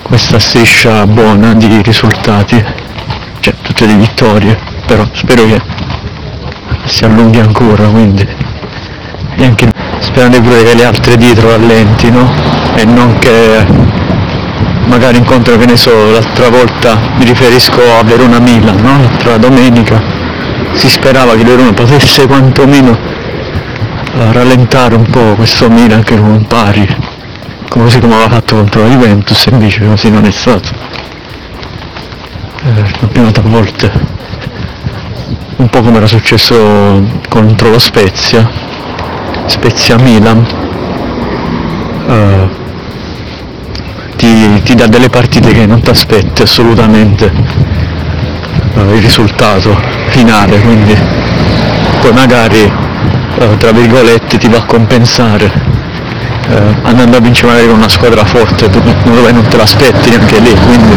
[0.00, 2.64] Questa striscia buona di risultati
[3.40, 5.60] cioè tutte le vittorie però spero che
[6.86, 8.26] si allunghi ancora quindi
[9.36, 12.30] e anche sperando pure che le altre dietro rallentino
[12.74, 13.64] e non che
[14.86, 18.98] magari incontro che ne so l'altra volta mi riferisco a Verona Milan no?
[19.00, 20.00] l'altra domenica.
[20.74, 27.10] Si sperava che Verona potesse quantomeno uh, rallentare un po' questo Milan che non pari
[27.68, 30.68] così come aveva fatto contro la Juventus invece così non è stato.
[32.64, 33.90] Eh, campionato a volte.
[35.56, 38.48] Un po' come era successo contro lo Spezia,
[39.46, 40.44] Spezia Milan,
[42.06, 42.48] uh,
[44.16, 47.32] ti, ti, dà delle partite che non ti aspetti assolutamente
[48.74, 49.78] uh, il risultato
[50.08, 50.96] finale, quindi
[52.00, 55.70] poi magari uh, tra virgolette ti va a compensare
[56.82, 60.92] andando a vincere magari con una squadra forte dove non te l'aspetti neanche lì, quindi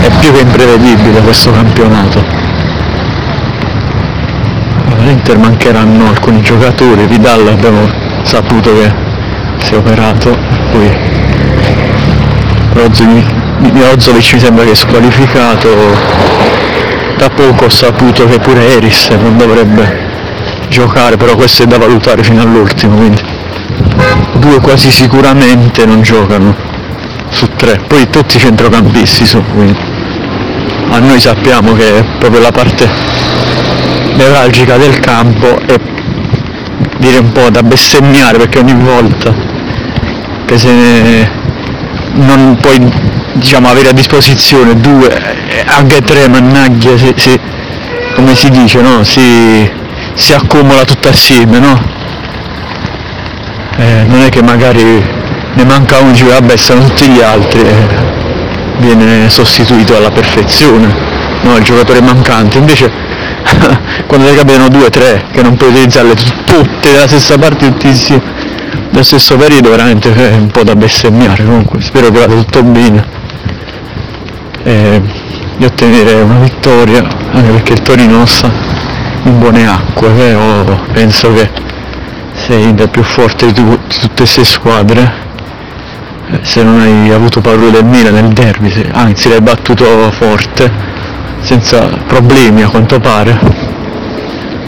[0.00, 2.39] è più che imprevedibile questo campionato
[5.10, 7.90] all'Inter mancheranno alcuni giocatori, Vidal abbiamo
[8.22, 8.92] saputo che
[9.58, 10.36] si è operato,
[10.70, 10.88] poi
[12.72, 15.68] Brozovic mi sembra che è squalificato,
[17.16, 20.08] da poco ho saputo che pure Eris non dovrebbe
[20.68, 23.20] giocare, però questo è da valutare fino all'ultimo, quindi
[24.34, 26.54] due quasi sicuramente non giocano
[27.30, 29.76] su tre, poi tutti i centrocampisti sono, quindi
[30.90, 33.19] a noi sappiamo che è proprio la parte
[34.20, 35.78] nevralgica del campo e
[36.98, 39.34] dire un po' da bestemmiare perché ogni volta
[40.44, 41.28] che se
[42.12, 42.78] non puoi
[43.32, 45.08] diciamo, avere a disposizione due,
[45.66, 47.40] anche tre mannaggia, si, si,
[48.14, 49.02] come si dice, no?
[49.04, 49.70] si,
[50.14, 51.80] si accumula tutto assieme, no?
[53.76, 55.02] eh, non è che magari
[55.54, 57.74] ne manca uno dice vabbè sono tutti gli altri e
[58.78, 60.94] viene sostituito alla perfezione,
[61.42, 61.56] no?
[61.56, 63.09] il giocatore mancante, invece
[64.06, 67.86] quando ne capitano due o tre che non puoi utilizzarle tutte della stessa parte tutti
[67.88, 68.22] insieme.
[68.90, 73.18] Nello stesso periodo veramente è un po' da bestemmiare comunque spero che vada tutto bene.
[74.62, 75.02] E
[75.56, 78.50] di ottenere una vittoria anche perché il Torino sta
[79.24, 81.50] in buone acque però penso che
[82.34, 85.28] sei il più forte di, tu, di tutte queste squadre.
[86.30, 90.70] Eh, se non hai avuto paura del Milan nel derby anzi l'hai battuto forte
[91.42, 93.38] senza problemi a quanto pare.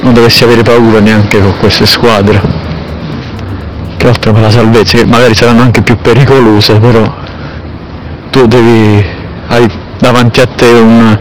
[0.01, 2.41] Non dovessi avere paura neanche con queste squadre.
[3.97, 7.21] Che altro per la salvezza che magari saranno anche più pericolose però
[8.31, 9.05] tu devi
[9.47, 11.19] hai davanti a te un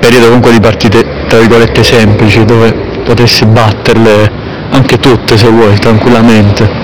[0.00, 2.72] periodo comunque di partite tra virgolette semplici dove
[3.04, 4.30] potresti batterle
[4.70, 6.82] anche tutte se vuoi tranquillamente.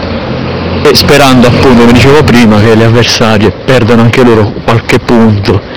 [0.83, 5.70] E sperando appunto come dicevo prima che le avversarie perdano anche loro qualche punto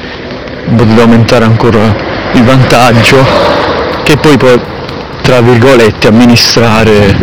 [0.75, 1.95] potete aumentare ancora
[2.33, 3.25] il vantaggio
[4.03, 4.49] che poi può
[5.21, 7.15] tra virgolette amministrare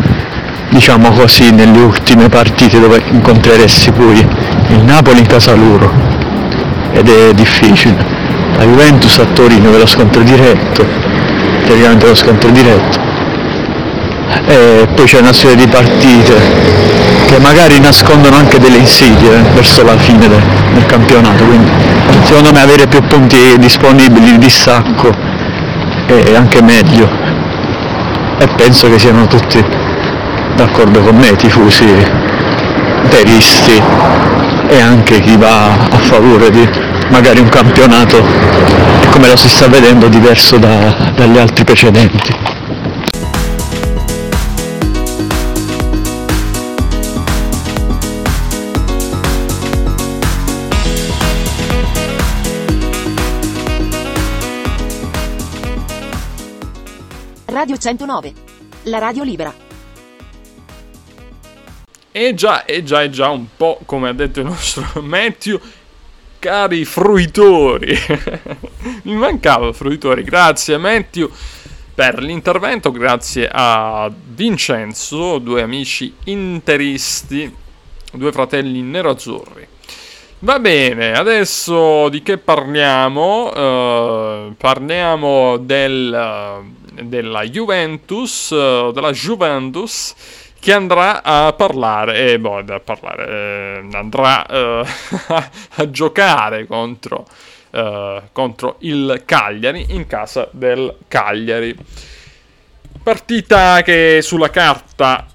[0.70, 4.18] diciamo così nelle ultime partite dove incontreresti poi
[4.68, 5.92] il Napoli in casa loro.
[6.92, 7.96] Ed è difficile.
[8.56, 11.10] La Juventus a Torino ve lo scontro diretto
[11.70, 13.09] teoricamente lo scontro diretto
[14.46, 16.34] e poi c'è una serie di partite
[17.26, 20.42] che magari nascondono anche delle insidie verso la fine del,
[20.74, 21.70] del, campionato, quindi
[22.24, 25.10] secondo me avere più punti disponibili di distacco
[26.06, 27.08] è anche meglio
[28.38, 29.64] e penso che siano tutti
[30.56, 31.84] d'accordo con me, tifosi
[33.02, 33.80] interisti
[34.68, 36.68] e anche chi va a favore di
[37.10, 38.22] magari un campionato
[39.10, 42.49] come lo si sta vedendo diverso da, dagli altri precedenti.
[57.70, 58.32] Radio 109.
[58.84, 59.54] La radio libera.
[62.10, 65.60] E già, e già, e già, un po' come ha detto il nostro Matthew,
[66.40, 67.96] cari fruitori.
[69.04, 71.30] Mi mancava fruitori, grazie Matthew
[71.94, 77.54] per l'intervento, grazie a Vincenzo, due amici interisti,
[78.12, 79.68] due fratelli nerazzurri.
[80.40, 84.46] Va bene, adesso di che parliamo?
[84.46, 90.14] Uh, parliamo del della Juventus, uh, della Juventus,
[90.60, 94.84] che andrà a parlare, eh, boh, a parlare, eh, andrà eh,
[95.76, 97.26] a giocare contro,
[97.70, 101.74] eh, contro il Cagliari in casa del Cagliari.
[103.02, 105.26] Partita che sulla carta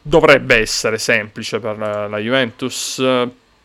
[0.00, 3.02] dovrebbe essere semplice per la Juventus,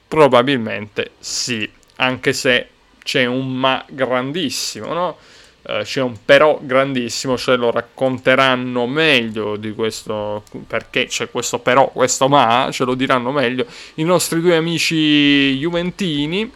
[0.06, 2.68] probabilmente sì, anche se
[3.02, 5.18] c'è un ma grandissimo, no?
[5.62, 11.90] Uh, c'è un però grandissimo, ce lo racconteranno meglio di questo, perché c'è questo però,
[11.90, 16.50] questo ma, ce lo diranno meglio i nostri due amici juventini.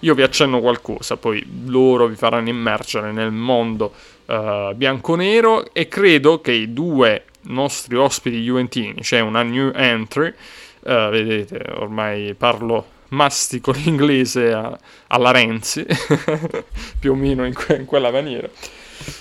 [0.00, 3.92] Io vi accenno qualcosa, poi loro vi faranno immergere nel mondo
[4.26, 10.28] uh, bianco-nero e credo che i due nostri ospiti juventini, c'è cioè una new entry,
[10.28, 14.78] uh, vedete, ormai parlo mastico l'inglese a,
[15.08, 15.86] alla Renzi,
[16.98, 18.48] più o meno in, que- in quella maniera.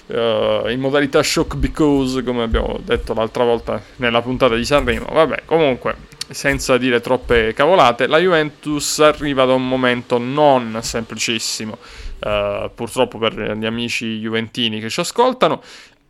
[0.07, 5.07] uh, in modalità shock because, come abbiamo detto l'altra volta nella puntata di Sanremo.
[5.11, 5.95] Vabbè, comunque,
[6.29, 11.77] senza dire troppe cavolate, la Juventus arriva da un momento non semplicissimo,
[12.19, 15.61] uh, purtroppo per gli amici juventini che ci ascoltano,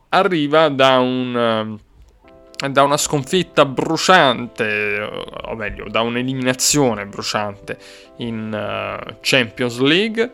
[0.09, 1.78] arriva da un...
[1.80, 1.86] Uh,
[2.70, 5.10] da una sconfitta bruciante,
[5.45, 7.78] o meglio, da un'eliminazione bruciante
[8.18, 10.32] in uh, Champions League,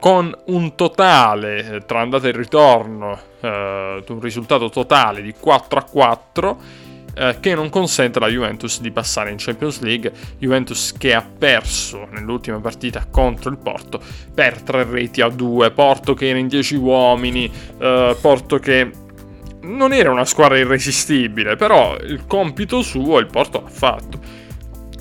[0.00, 5.84] con un totale eh, tra andata e ritorno, uh, un risultato totale di 4 a
[5.84, 6.88] 4.
[7.10, 10.12] Uh, che non consente alla Juventus di passare in Champions League.
[10.38, 14.00] Juventus che ha perso nell'ultima partita contro il Porto
[14.32, 15.72] per 3 reti a 2.
[15.72, 18.92] Porto che era in 10 uomini, Porto che
[19.62, 24.20] non era una squadra irresistibile, però il compito suo il Porto l'ha fatto.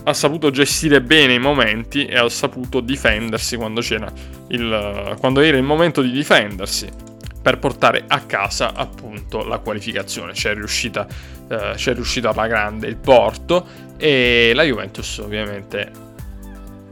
[0.03, 3.81] Ha saputo gestire bene i momenti e ha saputo difendersi quando,
[4.47, 6.89] il, quando era il momento di difendersi
[7.41, 10.33] per portare a casa appunto la qualificazione.
[10.33, 11.07] C'è riuscita,
[11.47, 13.65] eh, c'è riuscita alla grande il Porto
[13.97, 16.07] e la Juventus ovviamente.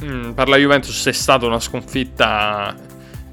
[0.03, 2.75] Mm, per la Juventus è stata una sconfitta,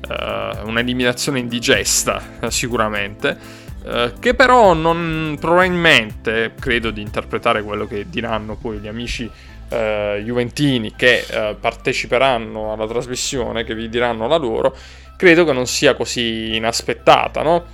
[0.09, 8.57] eh, un'eliminazione indigesta sicuramente eh, che però non probabilmente credo di interpretare quello che diranno
[8.57, 14.75] poi gli amici uh, juventini che uh, parteciperanno alla trasmissione, che vi diranno la loro,
[15.17, 17.67] credo che non sia così inaspettata, no?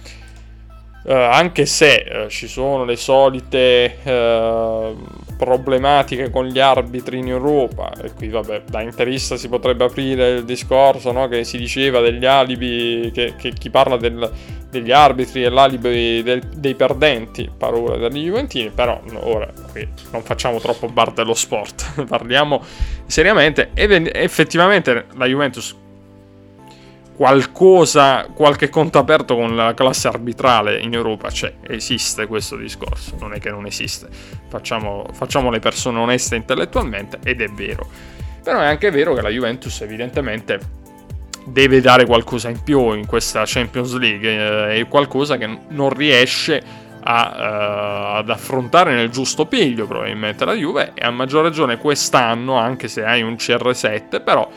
[1.03, 4.95] Uh, anche se uh, ci sono le solite uh,
[5.39, 10.45] problematiche con gli arbitri in Europa, e qui vabbè, da interista si potrebbe aprire il
[10.45, 14.31] discorso no, che si diceva degli alibi, che, che chi parla del,
[14.69, 20.61] degli arbitri è l'alibi del, dei perdenti, parole degli Juventini, però ora qui non facciamo
[20.61, 22.63] troppo bar dello sport, parliamo
[23.07, 25.77] seriamente, e effettivamente la Juventus
[27.17, 33.35] qualcosa, qualche conto aperto con la classe arbitrale in Europa c'è, esiste questo discorso, non
[33.35, 34.09] è che non esiste,
[34.49, 37.87] facciamo, facciamo le persone oneste intellettualmente ed è vero.
[38.43, 40.59] Però è anche vero che la Juventus evidentemente
[41.45, 46.89] deve dare qualcosa in più in questa Champions League, eh, è qualcosa che non riesce
[47.03, 52.57] a, uh, ad affrontare nel giusto piglio probabilmente la Juve e a maggior ragione quest'anno,
[52.57, 54.49] anche se hai un CR7, però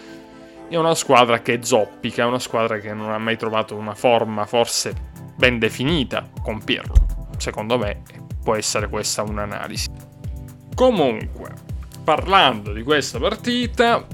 [0.70, 4.46] è una squadra che zoppica, è una squadra che non ha mai trovato una forma
[4.46, 4.94] forse
[5.36, 6.94] ben definita con Pirlo.
[7.38, 8.02] Secondo me
[8.44, 9.90] può essere questa un'analisi.
[10.76, 11.52] Comunque,
[12.04, 14.06] parlando di questa partita,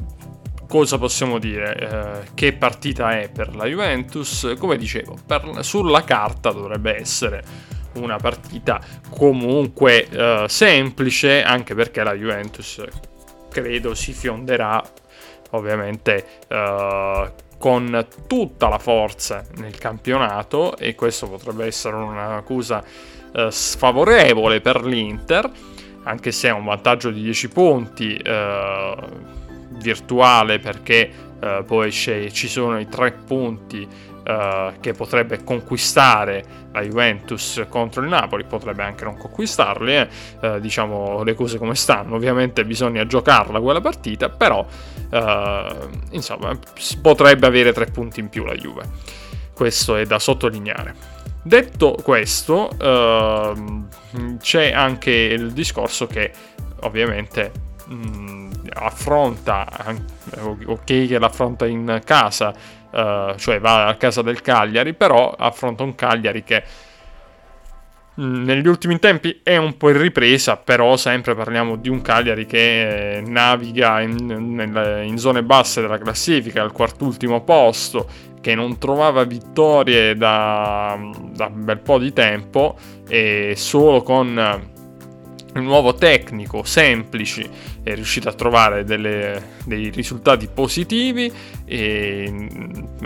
[0.67, 1.75] cosa possiamo dire?
[1.75, 4.53] Eh, che partita è per la Juventus?
[4.57, 7.43] Come dicevo, per, sulla carta dovrebbe essere
[7.93, 8.79] una partita
[9.09, 12.83] comunque eh, semplice, anche perché la Juventus
[13.49, 14.81] credo si fionderà
[15.51, 22.83] ovviamente uh, con tutta la forza nel campionato e questo potrebbe essere un'accusa
[23.33, 25.49] uh, sfavorevole per l'Inter,
[26.03, 28.95] anche se ha un vantaggio di 10 punti uh,
[29.77, 31.27] virtuale perché
[31.65, 33.87] poi ci sono i 3 punti
[34.29, 40.07] uh, che potrebbe conquistare la Juventus contro il Napoli, potrebbe anche non conquistarli, eh?
[40.41, 44.63] uh, diciamo le cose come stanno, ovviamente bisogna giocarla quella partita, però
[45.09, 46.57] uh, insomma
[47.01, 48.83] potrebbe avere tre punti in più la Juve,
[49.53, 51.17] questo è da sottolineare.
[51.41, 53.87] Detto questo, uh,
[54.37, 56.31] c'è anche il discorso che
[56.81, 57.51] ovviamente
[57.85, 59.65] mh, affronta,
[60.65, 62.53] ok che l'affronta in casa,
[62.91, 66.63] uh, cioè va a casa del Cagliari, però affronta un Cagliari che
[68.19, 72.45] mm, negli ultimi tempi è un po' in ripresa, però sempre parliamo di un Cagliari
[72.45, 78.07] che eh, naviga in, in, in, zone basse della classifica, al quartultimo posto,
[78.41, 80.97] che non trovava vittorie da,
[81.33, 82.77] da un bel po' di tempo
[83.07, 84.67] e solo con
[85.55, 87.49] un nuovo tecnico, semplici,
[87.89, 91.31] è riuscito a trovare delle, dei risultati positivi
[91.65, 92.47] e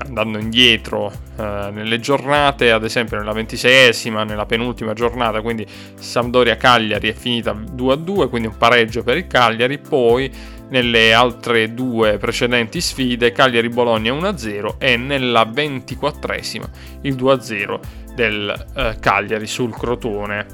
[0.05, 5.65] andando indietro eh, nelle giornate, ad esempio nella ventiseiesima, nella penultima giornata, quindi
[5.95, 10.31] Sampdoria-Cagliari è finita 2-2, quindi un pareggio per il Cagliari, poi
[10.69, 16.67] nelle altre due precedenti sfide Cagliari-Bologna 1-0 e nella ventiquattresima
[17.01, 17.79] il 2-0
[18.15, 20.45] del eh, Cagliari sul Crotone.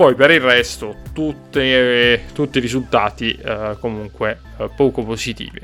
[0.00, 5.60] Poi per il resto tutte, eh, tutti i risultati eh, comunque eh, poco positivi.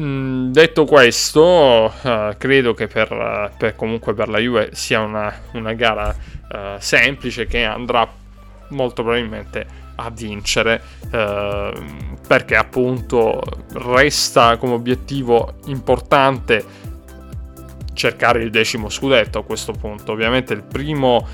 [0.00, 5.30] Mm, detto questo, uh, credo che per, uh, per, comunque per la Juve sia una,
[5.52, 6.16] una gara
[6.50, 8.10] uh, semplice che andrà
[8.68, 10.80] molto probabilmente a vincere
[12.26, 13.40] perché appunto
[13.74, 16.64] resta come obiettivo importante
[17.92, 20.10] cercare il decimo scudetto a questo punto.
[20.10, 21.24] Ovviamente il primo,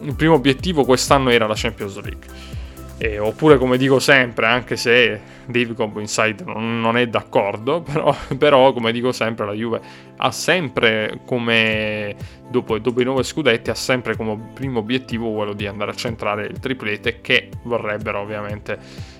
[0.00, 2.58] il primo obiettivo quest'anno era la Champions League.
[3.02, 8.14] E, oppure come dico sempre, anche se Dave Combo Inside non, non è d'accordo, però,
[8.36, 9.80] però, come dico sempre la Juve
[10.16, 12.14] ha sempre come,
[12.50, 16.44] dopo, dopo, i nove scudetti, ha sempre come primo obiettivo quello di andare a centrare
[16.44, 18.78] il triplete che vorrebbero ovviamente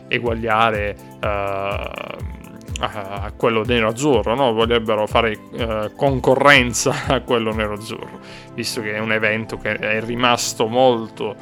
[0.09, 0.97] eguagliare...
[1.23, 2.40] Uh,
[2.81, 4.53] a quello nero-azzurro, no?
[4.53, 8.21] vorrebbero fare uh, concorrenza a quello nero-azzurro,
[8.55, 11.37] visto che è un evento che è rimasto molto,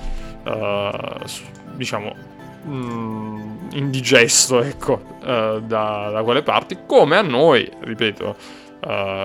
[0.45, 1.25] uh,
[1.75, 2.15] diciamo,
[2.67, 8.67] mm, indigesto, ecco, uh, da, da, quelle parti, come a noi, ripeto,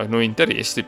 [0.07, 0.84] noi interisti,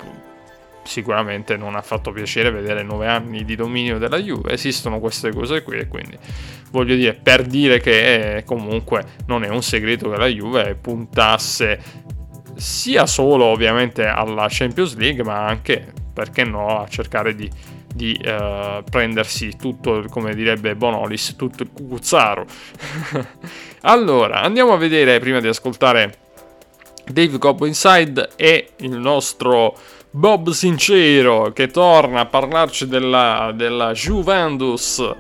[0.86, 5.64] sicuramente non ha fatto piacere vedere nove anni di dominio della Juve, esistono queste cose
[5.64, 6.18] qui e quindi
[6.72, 12.14] voglio dire, per dire che comunque non è un segreto che la Juve puntasse
[12.56, 17.50] sia solo ovviamente alla Champions League ma anche, perché no, a cercare di,
[17.94, 22.46] di uh, prendersi tutto, come direbbe Bonolis, tutto il cucuzzaro.
[23.82, 26.24] allora, andiamo a vedere prima di ascoltare
[27.06, 29.78] Dave Cobb Inside e il nostro
[30.16, 35.14] Bob Sincero che torna a parlarci della, della Juventus.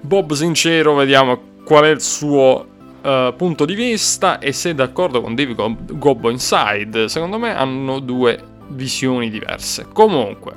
[0.00, 2.66] Bob Sincero, vediamo qual è il suo
[3.02, 7.06] uh, punto di vista e se è d'accordo con David Gobbo Inside.
[7.10, 9.88] Secondo me hanno due visioni diverse.
[9.92, 10.54] Comunque,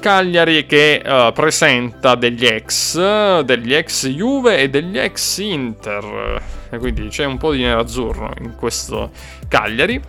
[0.00, 6.42] Cagliari che uh, presenta degli ex, degli ex Juve e degli ex Inter.
[6.70, 9.10] E quindi c'è un po' di nerazzurro in questo
[9.48, 10.00] Cagliari.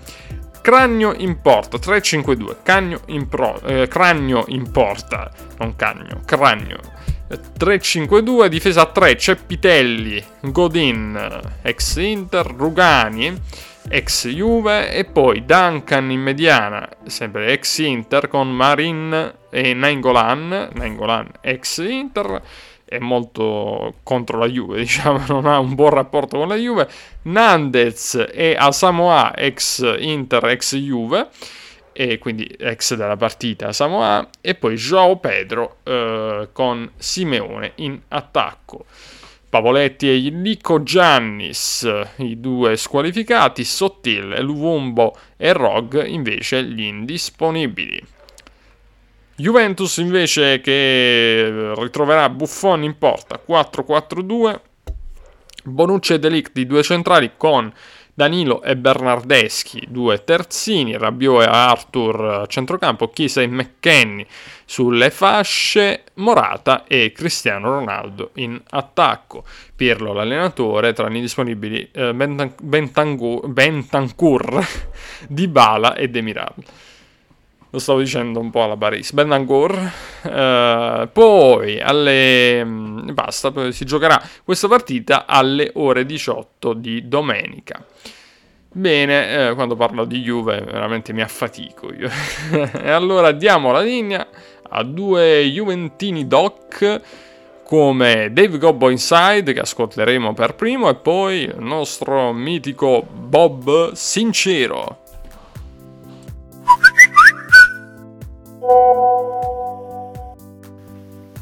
[0.68, 6.78] Cragno in porta, 3-5-2, Cagno in pro, eh, Cragno in porta, non Cagno, Cragno.
[7.58, 13.42] 3-5-2, difesa a 3, Ceppitelli, Godin, ex Inter, Rugani,
[13.88, 21.30] ex Juve e poi Duncan in mediana, sempre ex Inter con Marin e Nainggolan, Nainggolan
[21.40, 22.42] ex Inter
[22.88, 26.88] è molto contro la Juve, diciamo, non ha un buon rapporto con la Juve.
[27.24, 31.28] Nandez e Asamoah, ex Inter, ex Juve,
[31.92, 38.86] e quindi ex della partita Samoa, e poi Joao Pedro eh, con Simeone in attacco.
[39.50, 48.16] Pavoletti e Nico Giannis, i due squalificati, Sottil, Luvumbo e Rog invece gli indisponibili.
[49.40, 54.60] Juventus invece che ritroverà Buffon in porta 4-4-2,
[55.64, 57.72] Bonucci e Delict di due centrali con
[58.16, 64.26] Danilo e Bernardeschi, due terzini, Rabiot e Arthur centrocampo, Chisa e McKenny
[64.66, 69.44] sulle fasce, Morata e Cristiano Ronaldo in attacco.
[69.76, 74.68] Pirlo l'allenatore, tra gli disponibili eh, Bentancur, Bentancur,
[75.30, 76.56] Dybala e Demiral
[77.70, 79.92] lo stavo dicendo un po' alla Baris, Benancor.
[80.24, 82.64] Uh, poi alle.
[82.64, 87.84] Mm, basta, si giocherà questa partita alle ore 18 di domenica.
[88.70, 92.10] Bene, eh, quando parlo di Juve veramente mi affatico io.
[92.52, 94.28] e allora diamo la linea
[94.70, 97.02] a due Juventini doc
[97.64, 105.06] come Dave Gobbo Inside che ascolteremo per primo e poi il nostro mitico Bob Sincero.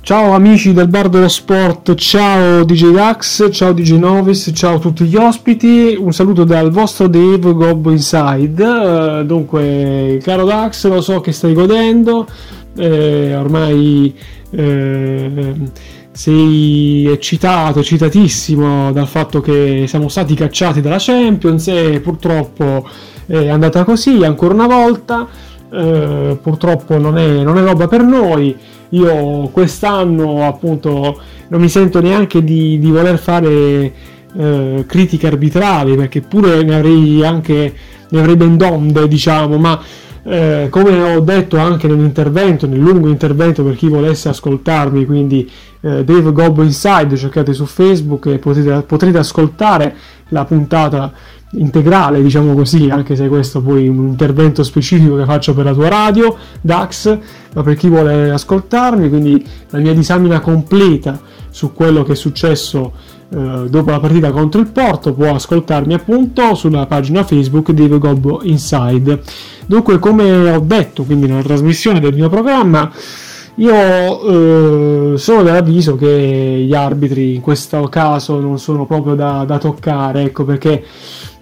[0.02, 5.06] Ciao amici del Bar dello Sport, ciao DJ Dax, ciao DJ Novis, ciao a tutti
[5.06, 8.64] gli ospiti, un saluto dal vostro Dave Gobbo Inside.
[8.64, 12.28] Uh, dunque, caro Dax, lo so che stai godendo,
[12.78, 14.16] eh, ormai
[14.52, 15.56] eh,
[16.12, 22.88] sei eccitato, eccitatissimo dal fatto che siamo stati cacciati dalla Champions e purtroppo
[23.26, 25.54] è andata così ancora una volta.
[25.76, 28.56] Eh, purtroppo non è, non è roba per noi.
[28.90, 31.20] Io quest'anno appunto
[31.50, 33.94] non mi sento neanche di, di voler fare
[34.38, 37.74] eh, critiche arbitrali perché pure ne avrei anche
[38.08, 39.80] ne avrei ben donde diciamo ma
[40.28, 45.48] eh, come ho detto anche nell'intervento, nel lungo intervento per chi volesse ascoltarmi, quindi
[45.82, 49.96] eh, Dave Gobbo Inside, cercate su Facebook e potete, potrete ascoltare
[50.30, 51.14] la puntata
[51.58, 55.74] integrale, diciamo così, anche se questo poi è un intervento specifico che faccio per la
[55.74, 57.18] tua radio, DAX,
[57.54, 62.92] ma per chi vuole ascoltarmi, quindi la mia disamina completa su quello che è successo
[63.30, 68.42] eh, dopo la partita contro il Porto può ascoltarmi appunto sulla pagina Facebook di Gobbo
[68.44, 69.22] Inside.
[69.66, 72.92] Dunque, come ho detto quindi nella trasmissione del mio programma,
[73.58, 79.58] Io eh, sono dell'avviso che gli arbitri in questo caso non sono proprio da, da
[79.58, 80.84] toccare, ecco perché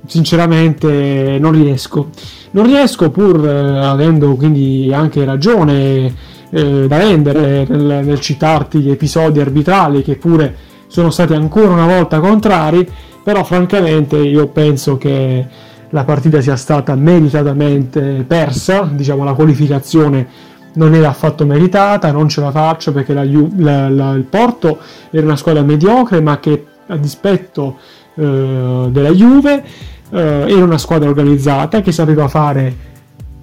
[0.05, 2.09] sinceramente non riesco.
[2.51, 6.13] Non riesco pur eh, avendo quindi anche ragione
[6.49, 10.55] eh, da rendere nel, nel citarti gli episodi arbitrali che pure
[10.87, 12.87] sono stati ancora una volta contrari,
[13.23, 15.47] però francamente io penso che
[15.89, 22.41] la partita sia stata meritatamente persa, diciamo la qualificazione non era affatto meritata, non ce
[22.41, 24.79] la faccio perché la, la, la, il Porto
[25.11, 27.77] era una squadra mediocre ma che a dispetto
[28.15, 29.63] eh, della Juve
[30.09, 32.91] eh, era una squadra organizzata che sapeva fare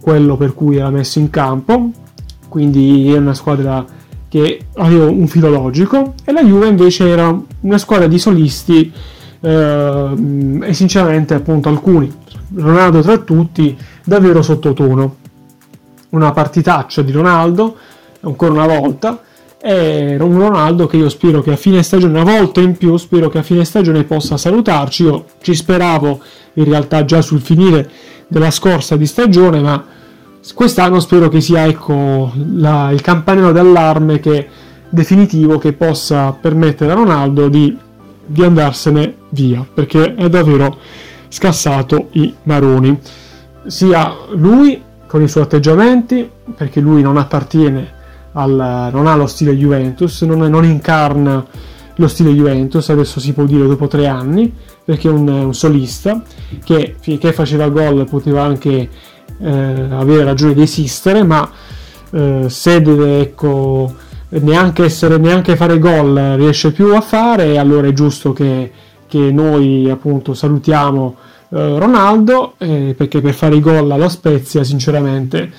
[0.00, 1.90] quello per cui era messo in campo,
[2.48, 3.84] quindi era una squadra
[4.28, 8.92] che aveva un filo logico e la Juve invece era una squadra di solisti
[9.40, 12.12] eh, e sinceramente appunto alcuni,
[12.54, 15.16] Ronaldo tra tutti, davvero sottotono.
[16.10, 17.76] Una partitaccia di Ronaldo,
[18.22, 19.22] ancora una volta,
[19.62, 23.28] e un Ronaldo che io spero che a fine stagione, una volta in più, spero
[23.28, 25.02] che a fine stagione possa salutarci.
[25.02, 26.20] Io ci speravo
[26.54, 27.88] in realtà già sul finire
[28.26, 29.84] della scorsa di stagione, ma
[30.54, 34.48] quest'anno spero che sia ecco, la, il campanello d'allarme che,
[34.88, 37.76] definitivo che possa permettere a Ronaldo di,
[38.24, 40.78] di andarsene via, perché è davvero
[41.28, 42.98] scassato i maroni.
[43.66, 47.98] Sia lui con i suoi atteggiamenti, perché lui non appartiene
[48.32, 51.44] al, non ha lo stile Juventus, non, non incarna
[51.96, 54.52] lo stile Juventus, adesso si può dire dopo tre anni,
[54.84, 56.22] perché è un, un solista
[56.64, 58.88] che finché faceva gol poteva anche
[59.38, 61.48] eh, avere ragione di esistere, ma
[62.10, 63.94] eh, se deve ecco,
[64.30, 68.70] neanche, essere, neanche fare gol riesce più a fare, allora è giusto che,
[69.06, 71.16] che noi appunto salutiamo
[71.50, 75.52] eh, Ronaldo, eh, perché per fare i gol allo Spezia sinceramente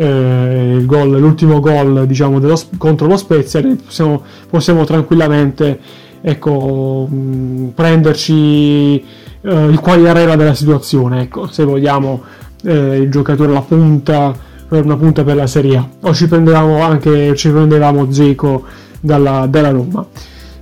[0.00, 5.80] eh, goal, l'ultimo gol diciamo, dello, contro lo Spezia possiamo, possiamo tranquillamente
[6.20, 8.94] ecco, mh, prenderci
[9.40, 12.22] eh, il quagliarella della situazione ecco, se vogliamo
[12.62, 14.32] eh, il giocatore alla punta
[14.68, 15.88] per una punta per la Serie A.
[16.02, 18.64] O ci prendevamo anche ci prendevamo Zeco
[19.00, 20.06] dalla, dalla Roma.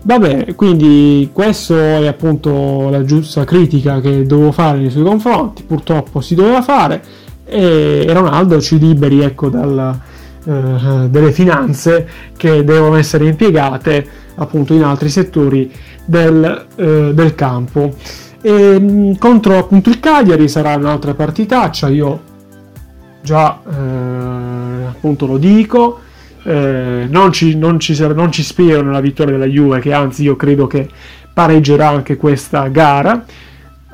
[0.03, 6.21] Vabbè, quindi questo è appunto la giusta critica che dovevo fare nei suoi confronti, purtroppo
[6.21, 7.03] si doveva fare
[7.47, 9.99] e Ronaldo ci liberi ecco, dal,
[10.45, 15.73] eh, delle finanze che devono essere impiegate appunto in altri settori
[16.05, 17.95] del, eh, del campo.
[18.41, 22.21] E, contro appunto il Cagliari sarà un'altra partitaccia, io
[23.23, 26.01] già eh, appunto lo dico,
[26.45, 30.37] eh, non, ci, non, ci, non ci spero nella vittoria della Juve, che anzi io
[30.37, 30.89] credo che
[31.35, 33.25] pareggerà anche questa gara,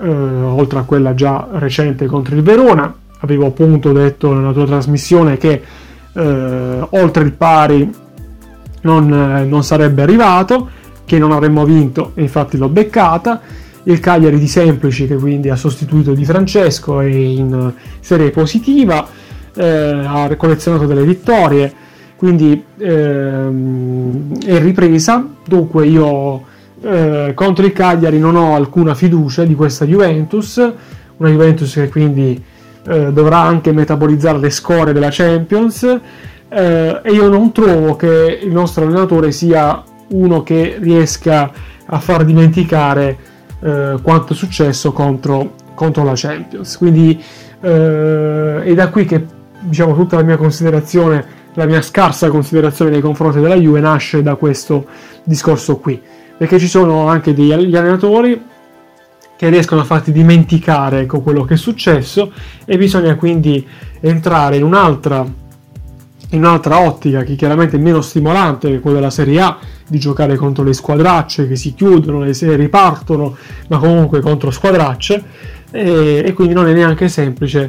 [0.01, 2.95] eh, oltre a quella già recente contro il Verona.
[3.23, 5.63] Avevo appunto detto nella tua trasmissione che
[6.13, 7.91] eh, oltre il pari
[8.83, 10.69] non, eh, non sarebbe arrivato,
[11.05, 13.41] che non avremmo vinto, e infatti l'ho beccata
[13.85, 19.07] il Cagliari di Semplici che quindi ha sostituito Di Francesco è in serie positiva,
[19.55, 21.73] eh, ha collezionato delle vittorie,
[22.17, 25.27] quindi ehm, è ripresa.
[25.45, 26.45] Dunque io
[26.83, 30.57] eh, contro il Cagliari non ho alcuna fiducia di questa Juventus,
[31.17, 32.43] una Juventus che quindi
[32.87, 35.83] eh, dovrà anche metabolizzare le score della Champions
[36.49, 41.51] eh, e io non trovo che il nostro allenatore sia uno che riesca
[41.85, 43.17] a far dimenticare
[43.61, 46.77] eh, quanto è successo contro, contro la Champions.
[46.77, 47.23] Quindi
[47.61, 49.25] eh, è da qui che
[49.61, 54.37] diciamo tutta la mia considerazione la mia scarsa considerazione nei confronti della Juve nasce da
[54.37, 54.87] questo
[55.23, 56.01] discorso qui,
[56.37, 58.41] perché ci sono anche degli allenatori
[59.43, 62.31] che riescono a farti dimenticare ecco, quello che è successo
[62.65, 63.67] e bisogna quindi
[63.99, 65.27] entrare in un'altra,
[66.29, 70.37] in un'altra ottica che chiaramente è meno stimolante che quella della Serie A, di giocare
[70.37, 73.37] contro le squadracce che si chiudono, le si ripartono,
[73.67, 75.21] ma comunque contro squadracce
[75.73, 77.69] e, e quindi non è neanche semplice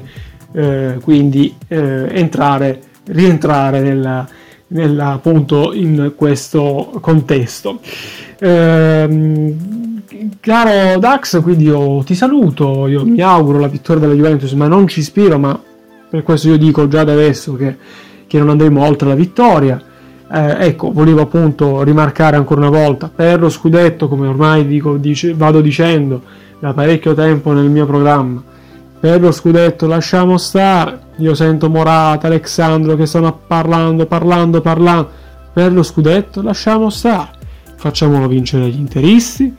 [0.51, 4.27] eh, quindi eh, entrare rientrare nella,
[4.67, 7.79] nella, appunto in questo contesto.
[8.37, 9.92] Ehm,
[10.39, 14.87] caro Dax, quindi io ti saluto, io mi auguro la vittoria della Juventus, ma non
[14.87, 15.59] ci ispiro, ma
[16.09, 17.77] per questo io dico già da adesso che,
[18.27, 19.81] che non andremo oltre la vittoria.
[20.31, 25.33] Eh, ecco, volevo appunto rimarcare ancora una volta per lo scudetto, come ormai dico, dice,
[25.33, 26.21] vado dicendo
[26.59, 28.43] da parecchio tempo nel mio programma,
[28.99, 30.99] per lo scudetto lasciamo stare.
[31.17, 35.09] Io sento Morata, Alexandro che stanno parlando, parlando, parlando.
[35.53, 37.29] Per lo scudetto lasciamo stare.
[37.75, 39.53] Facciamolo vincere gli interisti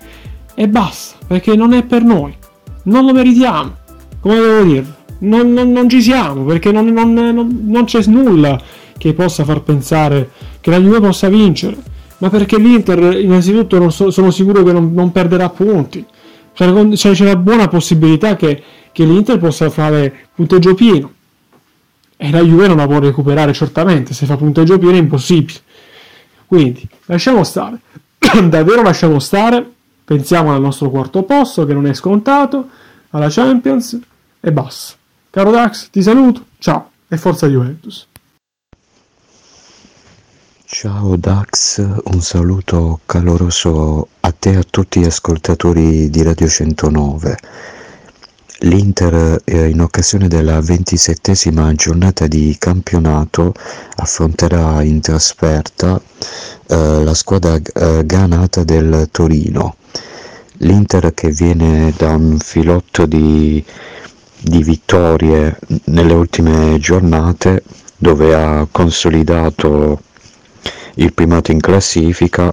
[0.55, 2.35] e basta, perché non è per noi.
[2.85, 3.77] Non lo meritiamo.
[4.21, 4.95] Come devo dirlo?
[5.19, 8.61] Non, non, non ci siamo, perché non, non c'è nulla
[8.97, 10.31] che possa far pensare
[10.61, 11.77] che la Juve possa vincere,
[12.19, 16.05] ma perché l'Inter innanzitutto so, sono sicuro che non, perderà punti.
[16.53, 21.13] Cioè, c'è una buona possibilità che, che l'Inter possa fare punteggio pieno.
[22.17, 25.59] E la Juve non la può recuperare certamente, se fa punteggio pieno è impossibile.
[26.47, 27.81] Quindi lasciamo stare,
[28.49, 29.74] davvero lasciamo stare,
[30.05, 32.69] pensiamo al nostro quarto posto che non è scontato,
[33.11, 33.99] alla Champions
[34.41, 34.95] e basta.
[35.31, 38.07] Caro Dax, ti saluto, ciao e forza Juventus.
[40.65, 47.39] Ciao Dax, un saluto caloroso a te e a tutti gli ascoltatori di Radio 109.
[48.65, 53.53] L'Inter eh, in occasione della ventisettesima giornata di campionato
[53.97, 56.01] affronterà in trasferta
[56.69, 59.77] eh, la squadra eh, granata del Torino.
[60.59, 63.63] L'Inter che viene da un filotto di,
[64.41, 67.63] di vittorie nelle ultime giornate
[67.99, 70.01] dove ha consolidato
[70.95, 72.51] il primato in classifica,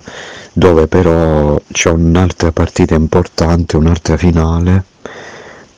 [0.51, 4.89] dove però c'è un'altra partita importante, un'altra finale,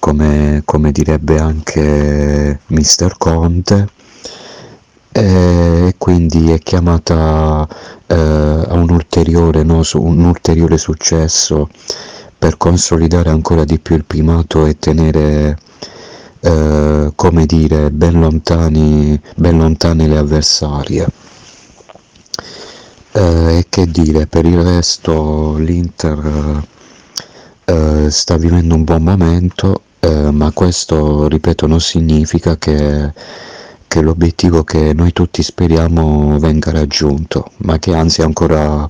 [0.04, 3.88] come, come direbbe anche Mister Conte,
[5.10, 7.66] e quindi è chiamata
[8.08, 11.70] eh, a un ulteriore, no, un ulteriore successo
[12.38, 15.58] per consolidare ancora di più il primato e tenere
[16.42, 21.08] eh, come dire ben lontani ben lontane le avversarie.
[23.14, 26.62] Eh, e che dire, per il resto l'Inter
[27.64, 33.14] eh, sta vivendo un buon momento, eh, ma questo, ripeto, non significa che,
[33.88, 38.90] che, l'obiettivo che noi tutti speriamo venga raggiunto, ma che anzi è ancora,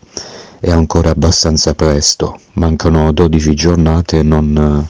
[0.60, 2.40] è ancora abbastanza presto.
[2.54, 4.88] Mancano 12 giornate e non,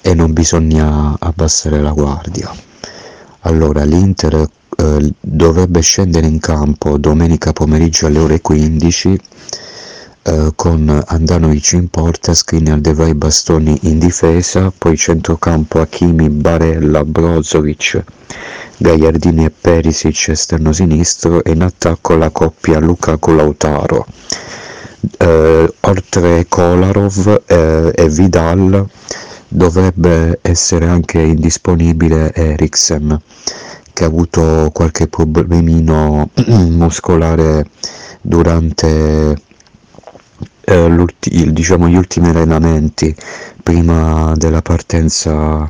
[0.00, 2.50] e non bisogna abbassare la guardia.
[3.40, 9.20] Allora, l'Inter eh, dovrebbe scendere in campo domenica pomeriggio alle ore 15
[10.28, 17.02] eh, con Andanovic in porta, Skriniar, De Vrij, Bastoni in difesa, poi centrocampo Hakimi, Barella,
[17.02, 18.04] Brozovic,
[18.76, 24.06] Gagliardini e Perisic esterno sinistro e in attacco la coppia Lukaku-Lautaro.
[25.16, 28.86] Eh, oltre Kolarov eh, e Vidal
[29.48, 33.18] dovrebbe essere anche indisponibile Eriksen
[33.94, 37.64] che ha avuto qualche problemino muscolare
[38.20, 39.46] durante
[40.68, 43.14] eh, diciamo, gli ultimi allenamenti
[43.62, 45.66] prima della partenza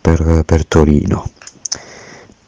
[0.00, 1.30] per, per Torino.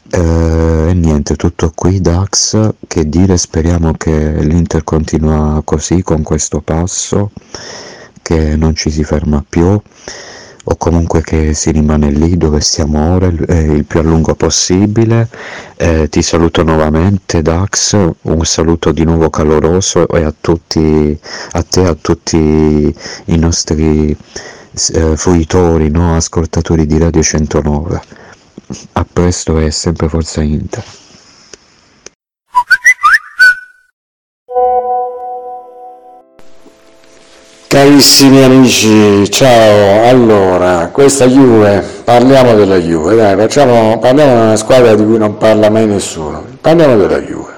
[0.09, 6.61] Eh, e niente, tutto qui Dax, che dire, speriamo che l'Inter continua così con questo
[6.61, 7.31] passo,
[8.21, 9.79] che non ci si ferma più
[10.69, 15.29] o comunque che si rimane lì dove stiamo ora eh, il più a lungo possibile.
[15.77, 21.17] Eh, ti saluto nuovamente Dax, un saluto di nuovo caloroso e a tutti,
[21.51, 24.15] a te a tutti i nostri
[24.93, 26.15] eh, fruitori, no?
[26.15, 28.01] ascoltatori di Radio 109.
[28.93, 30.83] A presto e sempre Forza Inter.
[37.77, 40.09] Carissimi amici, ciao.
[40.09, 45.37] Allora, questa Juve, parliamo della Juve, dai, facciamo, parliamo di una squadra di cui non
[45.37, 46.43] parla mai nessuno.
[46.59, 47.51] Parliamo della Juve.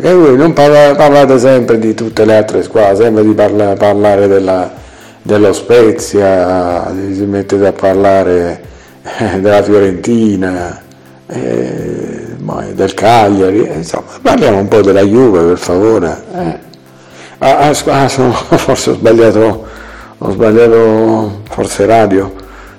[0.00, 4.28] Eh, voi non parla, parlate sempre di tutte le altre squadre, sempre di parla, parlare
[4.28, 4.72] della,
[5.20, 8.60] dello Spezia, si mettete a parlare
[9.02, 10.80] eh, della Fiorentina,
[11.26, 12.26] eh,
[12.74, 16.62] del Cagliari, insomma, parliamo un po' della Juve per favore.
[17.46, 19.66] Ah, ah, ah sono, forse ho sbagliato,
[20.16, 22.32] ho sbagliato forse radio.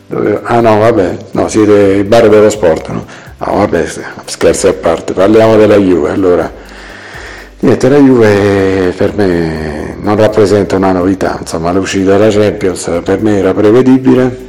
[0.08, 3.06] Dove, ah no, vabbè, no, siete il bar dello sport, no?
[3.38, 3.86] No, vabbè,
[4.26, 6.10] scherzi a parte, parliamo della Juve.
[6.10, 6.52] Allora,
[7.60, 13.38] niente, la Juve per me non rappresenta una novità, insomma, l'uscita della Champions per me
[13.38, 14.44] era prevedibile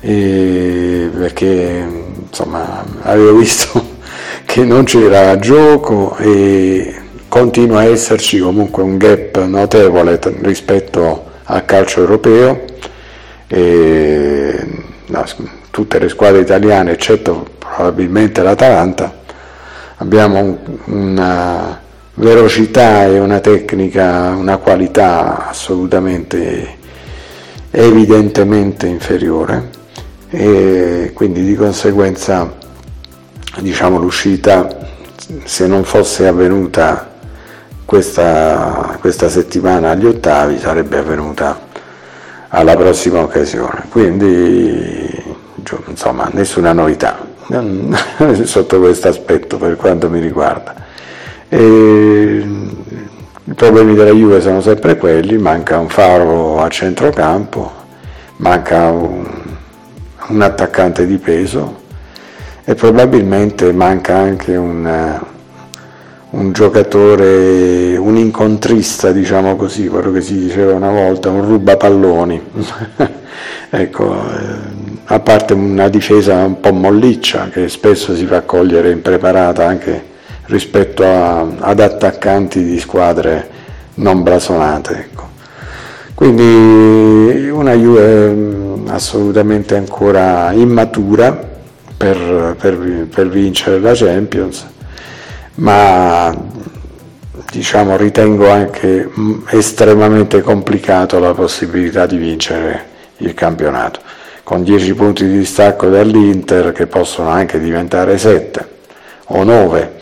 [0.00, 1.86] perché
[2.28, 3.98] insomma avevo visto
[4.46, 6.99] che non c'era gioco e
[7.30, 12.64] continua a esserci comunque un gap notevole rispetto al calcio europeo
[13.46, 14.66] e
[15.06, 15.24] no,
[15.70, 19.20] tutte le squadre italiane eccetto probabilmente l'Atalanta
[19.98, 21.80] abbiamo una
[22.14, 26.78] velocità e una tecnica, una qualità assolutamente
[27.70, 29.70] evidentemente inferiore
[30.30, 32.56] e quindi di conseguenza
[33.60, 34.88] diciamo l'uscita
[35.44, 37.09] se non fosse avvenuta
[37.90, 41.58] questa, questa settimana agli ottavi sarebbe avvenuta
[42.46, 43.86] alla prossima occasione.
[43.90, 45.24] Quindi
[45.86, 47.26] insomma nessuna novità
[48.44, 50.72] sotto questo aspetto per quanto mi riguarda.
[51.48, 52.44] E
[53.42, 57.72] I problemi della Juve sono sempre quelli, manca un faro a centrocampo,
[58.36, 59.26] manca un,
[60.28, 61.80] un attaccante di peso
[62.62, 65.18] e probabilmente manca anche un,
[66.30, 72.40] un giocatore, un incontrista, diciamo così, quello che si diceva una volta, un rubapalloni.
[73.70, 79.66] ecco, eh, a parte una difesa un po' molliccia che spesso si fa cogliere impreparata
[79.66, 80.08] anche
[80.46, 83.48] rispetto a, ad attaccanti di squadre
[83.94, 84.94] non blasonate.
[84.94, 85.28] Ecco.
[86.14, 91.48] Quindi una Juve mm, assolutamente ancora immatura
[91.96, 94.66] per, per, per vincere la Champions,
[95.60, 96.34] ma
[97.50, 102.88] diciamo, ritengo anche mm, estremamente complicato la possibilità di vincere
[103.18, 104.00] il campionato
[104.42, 108.68] con 10 punti di distacco dall'Inter che possono anche diventare 7
[109.26, 109.92] o 9,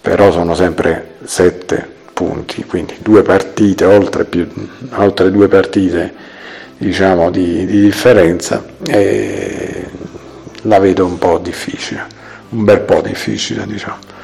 [0.00, 4.48] però sono sempre 7 punti, quindi due partite, oltre, più,
[4.92, 6.14] oltre due partite
[6.76, 8.64] diciamo, di, di differenza,
[10.62, 12.06] la vedo un po' difficile,
[12.50, 14.14] un bel po' difficile diciamo.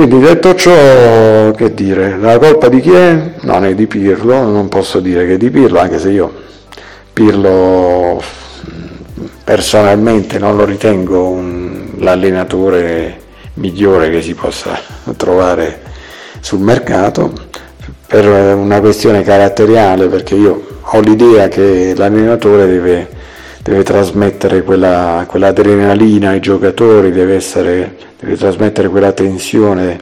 [0.00, 3.32] Quindi detto ciò, che dire, la colpa di chi è?
[3.42, 6.32] Non è di Pirlo, non posso dire che è di Pirlo, anche se io
[7.12, 8.18] Pirlo
[9.44, 13.20] personalmente non lo ritengo un, l'allenatore
[13.56, 14.80] migliore che si possa
[15.18, 15.82] trovare
[16.40, 17.34] sul mercato
[18.06, 18.24] per
[18.56, 23.06] una questione caratteriale perché io ho l'idea che l'allenatore deve,
[23.62, 29.98] deve trasmettere quella, quell'adrenalina ai giocatori, deve, essere, deve trasmettere quella tensione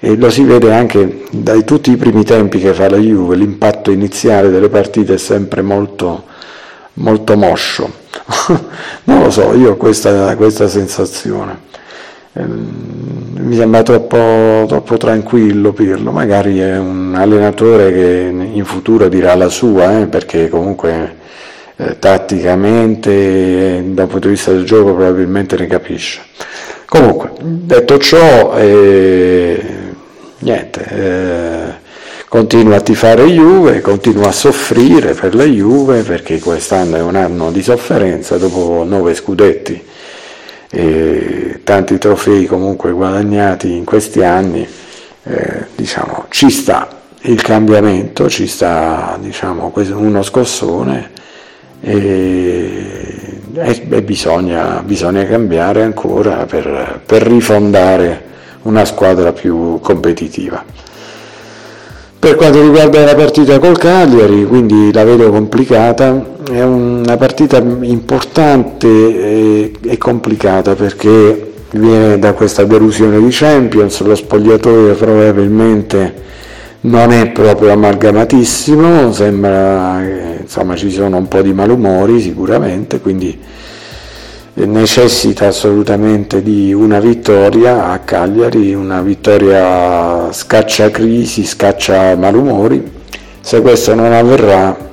[0.00, 3.90] e lo si vede anche da tutti i primi tempi che fa la Juve, l'impatto
[3.90, 6.24] iniziale delle partite è sempre molto,
[6.94, 7.98] molto moscio
[9.04, 11.68] non lo so, io ho questa, questa sensazione.
[12.34, 19.34] Ehm, mi sembra troppo, troppo, tranquillo Pirlo, magari è un allenatore che in futuro dirà
[19.34, 21.16] la sua, eh, perché comunque
[21.76, 26.20] eh, tatticamente, eh, dal punto di vista del gioco probabilmente ne capisce.
[26.90, 29.62] Comunque, detto ciò, eh,
[30.38, 31.72] niente, eh,
[32.26, 37.52] continua a tifare Juve, continua a soffrire per la Juve perché quest'anno è un anno
[37.52, 39.80] di sofferenza dopo nove scudetti
[40.68, 44.66] e tanti trofei comunque guadagnati in questi anni,
[45.22, 46.88] eh, diciamo, ci sta
[47.20, 51.19] il cambiamento, ci sta diciamo, uno scossone
[51.80, 58.28] e, e bisogna, bisogna, cambiare ancora per, per rifondare
[58.62, 60.62] una squadra più competitiva.
[62.18, 68.86] Per quanto riguarda la partita col Cagliari, quindi la vedo complicata, è una partita importante
[68.86, 76.28] e, e complicata perché viene da questa delusione di Champions, lo spogliatoio probabilmente
[76.82, 80.02] non è proprio amalgamatissimo, sembra
[80.50, 83.38] insomma, ci sono un po' di malumori sicuramente, quindi
[84.54, 92.98] necessita assolutamente di una vittoria a Cagliari, una vittoria scaccia crisi, scaccia malumori.
[93.40, 94.88] Se questo non avverrà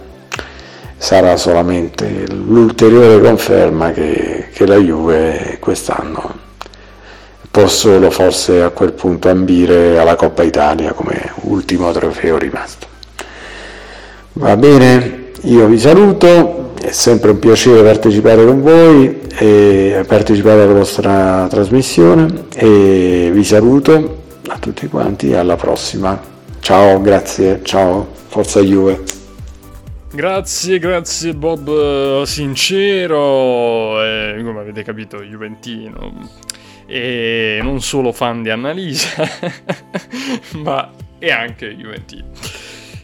[0.95, 6.45] sarà solamente l'ulteriore conferma che, che la Juve quest'anno
[7.49, 12.85] può solo forse a quel punto ambire alla Coppa Italia come ultimo trofeo rimasto.
[14.33, 20.73] Va bene, io vi saluto, è sempre un piacere partecipare con voi e partecipare alla
[20.73, 26.19] vostra trasmissione e vi saluto a tutti quanti alla prossima.
[26.59, 29.03] Ciao, grazie, ciao, forza Juve.
[30.11, 36.29] Grazie, grazie Bob eh, Sincero, eh, come avete capito Juventino,
[36.87, 39.27] e non solo fan di Annalisa,
[40.63, 42.25] ma è anche Juventino.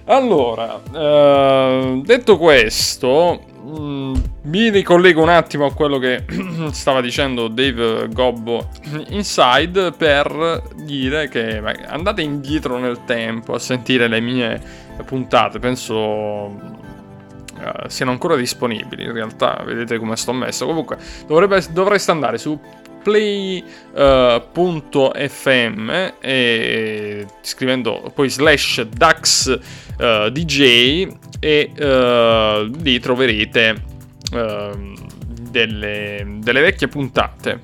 [0.06, 6.26] Allora, eh, detto questo, mh, mi ricollego un attimo a quello che
[6.72, 8.68] stava dicendo Dave Gobbo
[9.10, 14.62] Inside per dire che andate indietro nel tempo a sentire le mie
[15.06, 20.66] puntate, penso uh, siano ancora disponibili in realtà, vedete come sto messo.
[20.66, 22.60] Comunque dovrebbe, dovreste andare su
[23.04, 23.62] play.fm
[25.90, 29.60] uh, e scrivendo poi slash dax
[30.00, 31.08] uh, dj
[31.40, 33.84] e uh, lì troverete
[34.32, 34.94] uh,
[35.50, 37.60] delle, delle vecchie puntate.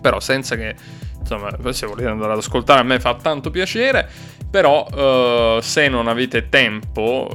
[0.00, 0.74] Però senza che
[1.20, 4.08] insomma se volete andare ad ascoltare a me fa tanto piacere
[4.50, 7.28] però se non avete tempo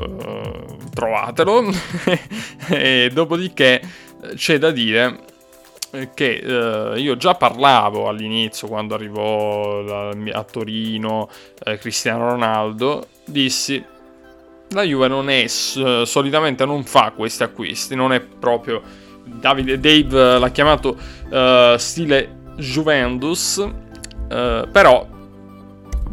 [0.94, 1.66] trovatelo.
[2.70, 3.82] E dopodiché
[4.36, 5.20] c'è da dire
[6.14, 11.30] che eh, io già parlavo all'inizio quando arrivò a Torino
[11.64, 13.84] eh, Cristiano Ronaldo, dissi
[14.74, 18.82] la Juve non è solitamente non fa questi acquisti, non è proprio
[19.24, 20.98] Davide Dave l'ha chiamato
[21.30, 25.08] uh, stile Juventus, uh, però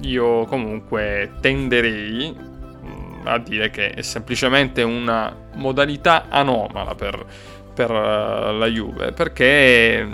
[0.03, 7.25] io comunque tenderei mm, a dire che è semplicemente una modalità anomala per,
[7.75, 10.09] per la Juve, perché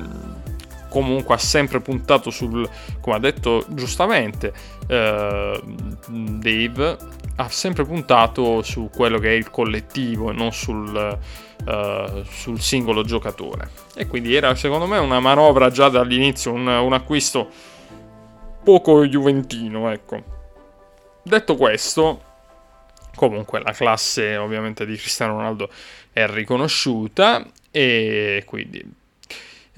[0.88, 2.68] comunque ha sempre puntato sul,
[3.00, 4.52] come ha detto giustamente
[4.88, 5.60] uh,
[6.08, 6.96] Dave,
[7.36, 11.18] ha sempre puntato su quello che è il collettivo e non sul,
[11.64, 13.70] uh, sul singolo giocatore.
[13.94, 17.48] E quindi era secondo me una manovra già dall'inizio, un, un acquisto
[18.64, 20.34] poco juventino, ecco.
[21.22, 22.22] Detto questo,
[23.14, 25.68] comunque la classe ovviamente di Cristiano Ronaldo
[26.12, 28.82] è riconosciuta e quindi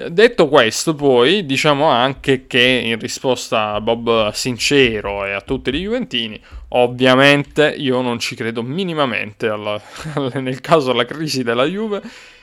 [0.07, 5.81] Detto questo, poi diciamo anche che in risposta a Bob Sincero e a tutti i
[5.81, 9.81] Juventini, ovviamente io non ci credo minimamente alla,
[10.35, 12.01] nel caso della crisi della Juve,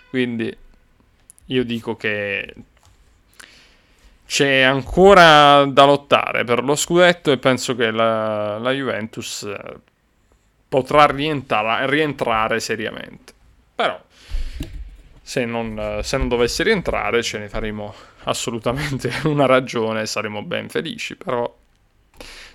[0.10, 0.54] quindi
[1.46, 2.54] io dico che
[4.28, 9.50] c'è ancora da lottare per lo scudetto e penso che la, la Juventus
[10.68, 13.32] potrà rientrare, rientrare seriamente.
[13.76, 13.98] Però
[15.28, 17.96] se non, se non dovesse rientrare ce ne faremo
[18.26, 21.52] assolutamente una ragione e saremo ben felici, però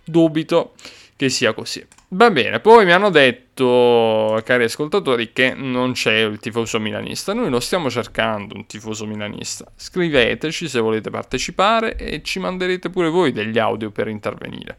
[0.05, 0.75] dubito
[1.17, 1.85] che sia così.
[2.11, 7.35] Va bene, poi mi hanno detto, cari ascoltatori, che non c'è il tifoso milanista.
[7.35, 9.67] Noi lo stiamo cercando, un tifoso milanista.
[9.75, 14.79] Scriveteci se volete partecipare e ci manderete pure voi degli audio per intervenire.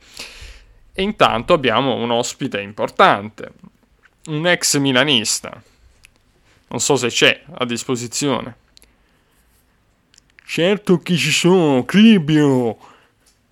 [0.94, 3.52] E intanto abbiamo un ospite importante,
[4.28, 5.62] un ex milanista,
[6.72, 8.56] non so se c'è a disposizione.
[10.46, 12.78] Certo che ci sono, Cribio.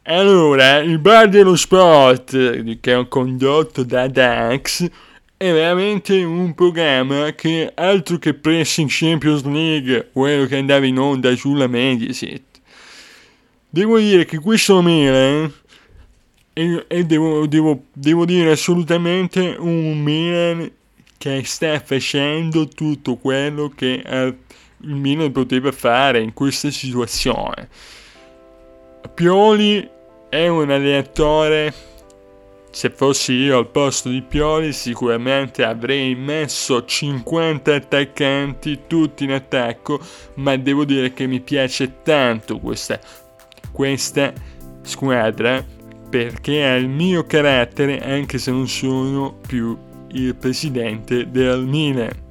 [0.04, 4.90] Allora, il bar dello sport, che è condotto da Dax,
[5.36, 11.36] è veramente un programma che altro che Pressing Champions League, quello che andava in onda
[11.36, 12.44] sulla Mediaset.
[13.70, 15.54] Devo dire che questo Milan,
[16.54, 20.70] e, e devo, devo, devo dire assolutamente un Milan
[21.20, 24.38] che sta facendo tutto quello che eh,
[24.78, 27.68] il Milan poteva fare in questa situazione.
[29.14, 29.88] Pioli
[30.30, 31.74] è un allenatore.
[32.72, 40.00] Se fossi io al posto di Pioli, sicuramente avrei messo 50 attaccanti tutti in attacco.
[40.36, 42.98] Ma devo dire che mi piace tanto questa,
[43.74, 44.32] questa
[44.84, 45.62] squadra
[46.10, 52.28] perché ha il mio carattere, anche se non sono più il presidente del Milan.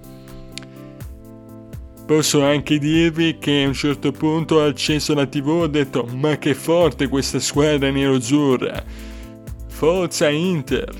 [2.06, 6.08] Posso anche dirvi che a un certo punto ho acceso la tv e ho detto
[6.14, 8.82] ma che forte questa squadra nero-azzurra.
[9.66, 10.90] Forza Inter.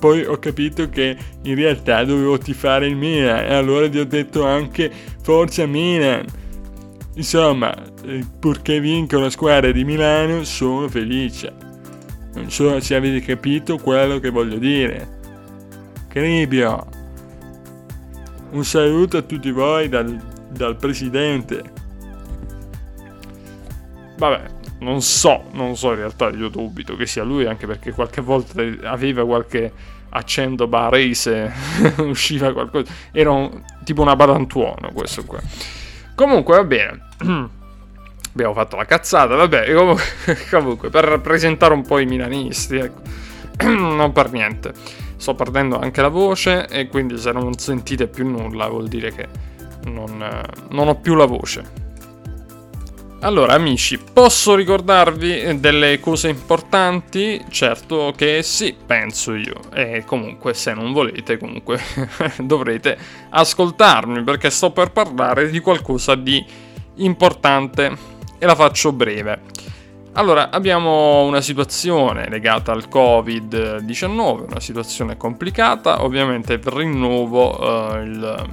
[0.00, 4.44] Poi ho capito che in realtà dovevo tifare il Milan e allora vi ho detto
[4.44, 4.90] anche
[5.22, 6.26] Forza Milan.
[7.14, 7.72] Insomma,
[8.04, 11.52] eh, purché vinca una squadra di Milano sono felice.
[12.34, 15.13] Non so se avete capito quello che voglio dire.
[16.14, 16.86] Cribio.
[18.52, 20.16] Un saluto a tutti voi dal,
[20.48, 21.60] dal presidente.
[24.16, 24.44] Vabbè,
[24.78, 28.62] non so, non so in realtà, io dubito che sia lui, anche perché qualche volta
[28.84, 29.72] aveva qualche
[30.10, 31.52] accento barese,
[31.98, 32.92] usciva qualcosa.
[33.10, 35.40] Era un, tipo una badantuono questo qua.
[36.14, 37.08] Comunque va bene.
[38.30, 40.04] Abbiamo fatto la cazzata, vabbè, comunque,
[40.48, 43.00] comunque per presentare un po' i milanisti, ecco.
[43.66, 48.68] non per niente sto perdendo anche la voce e quindi se non sentite più nulla
[48.68, 49.26] vuol dire che
[49.86, 50.22] non,
[50.68, 51.82] non ho più la voce.
[53.20, 57.42] Allora amici, posso ricordarvi delle cose importanti?
[57.48, 59.60] Certo che sì, penso io.
[59.72, 61.80] E comunque se non volete, comunque
[62.44, 62.98] dovrete
[63.30, 66.44] ascoltarmi perché sto per parlare di qualcosa di
[66.96, 67.96] importante
[68.38, 69.40] e la faccio breve.
[70.16, 78.46] Allora, abbiamo una situazione legata al Covid-19, una situazione complicata, ovviamente rinnovo uh, il,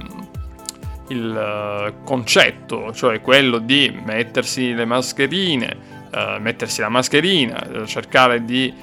[1.10, 5.76] il uh, concetto, cioè quello di mettersi le mascherine,
[6.12, 8.74] uh, mettersi la mascherina, cercare di,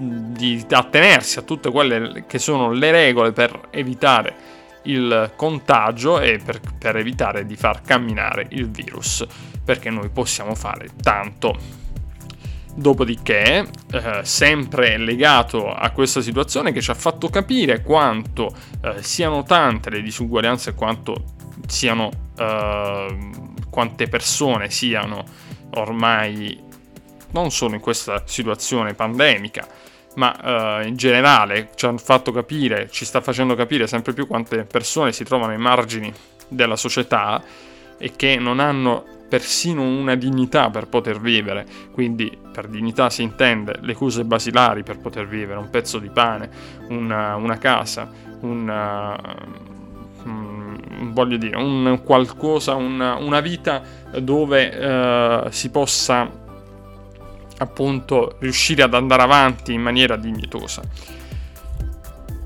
[0.00, 4.34] di attenersi a tutte quelle che sono le regole per evitare
[4.82, 9.26] il contagio e per, per evitare di far camminare il virus
[9.68, 11.54] perché noi possiamo fare tanto.
[12.74, 18.50] Dopodiché, eh, sempre legato a questa situazione che ci ha fatto capire quanto
[18.80, 21.22] eh, siano tante le disuguaglianze e quanto
[21.66, 22.08] siano
[22.38, 23.30] eh,
[23.68, 25.22] quante persone siano
[25.74, 26.58] ormai
[27.32, 29.68] non solo in questa situazione pandemica,
[30.14, 34.64] ma eh, in generale ci hanno fatto capire, ci sta facendo capire sempre più quante
[34.64, 36.10] persone si trovano ai margini
[36.48, 37.44] della società
[37.98, 41.66] e che non hanno persino una dignità per poter vivere.
[41.92, 46.50] Quindi per dignità si intende le cose basilari per poter vivere, un pezzo di pane,
[46.88, 48.10] una, una casa,
[48.40, 49.16] una,
[50.24, 53.82] um, voglio dire, un qualcosa, una, una vita
[54.18, 56.46] dove uh, si possa
[57.60, 60.82] appunto riuscire ad andare avanti in maniera dignitosa.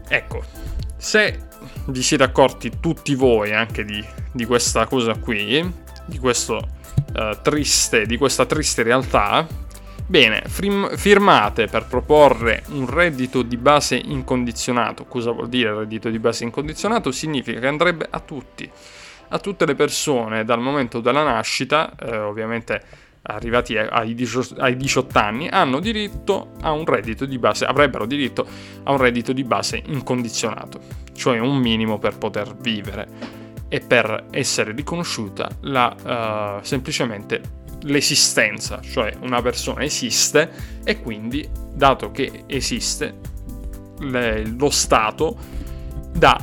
[0.08, 0.42] Ecco,
[0.96, 1.48] se
[1.86, 6.57] vi siete accorti tutti voi anche di, di questa cosa qui, di, questo,
[7.14, 9.46] uh, triste, di questa triste realtà,
[10.07, 15.05] bene, frim- firmate per proporre un reddito di base incondizionato.
[15.07, 17.11] Cosa vuol dire reddito di base incondizionato?
[17.11, 18.70] Significa che andrebbe a tutti,
[19.28, 22.82] a tutte le persone dal momento della nascita, eh, ovviamente
[23.22, 28.46] arrivati ai 18 anni hanno diritto a un reddito di base, avrebbero diritto
[28.82, 30.80] a un reddito di base incondizionato,
[31.14, 33.40] cioè un minimo per poter vivere
[33.72, 37.40] e per essere riconosciuta la, uh, semplicemente
[37.84, 40.50] l'esistenza, cioè una persona esiste
[40.84, 43.18] e quindi dato che esiste
[44.00, 45.38] le, lo Stato
[46.12, 46.38] dà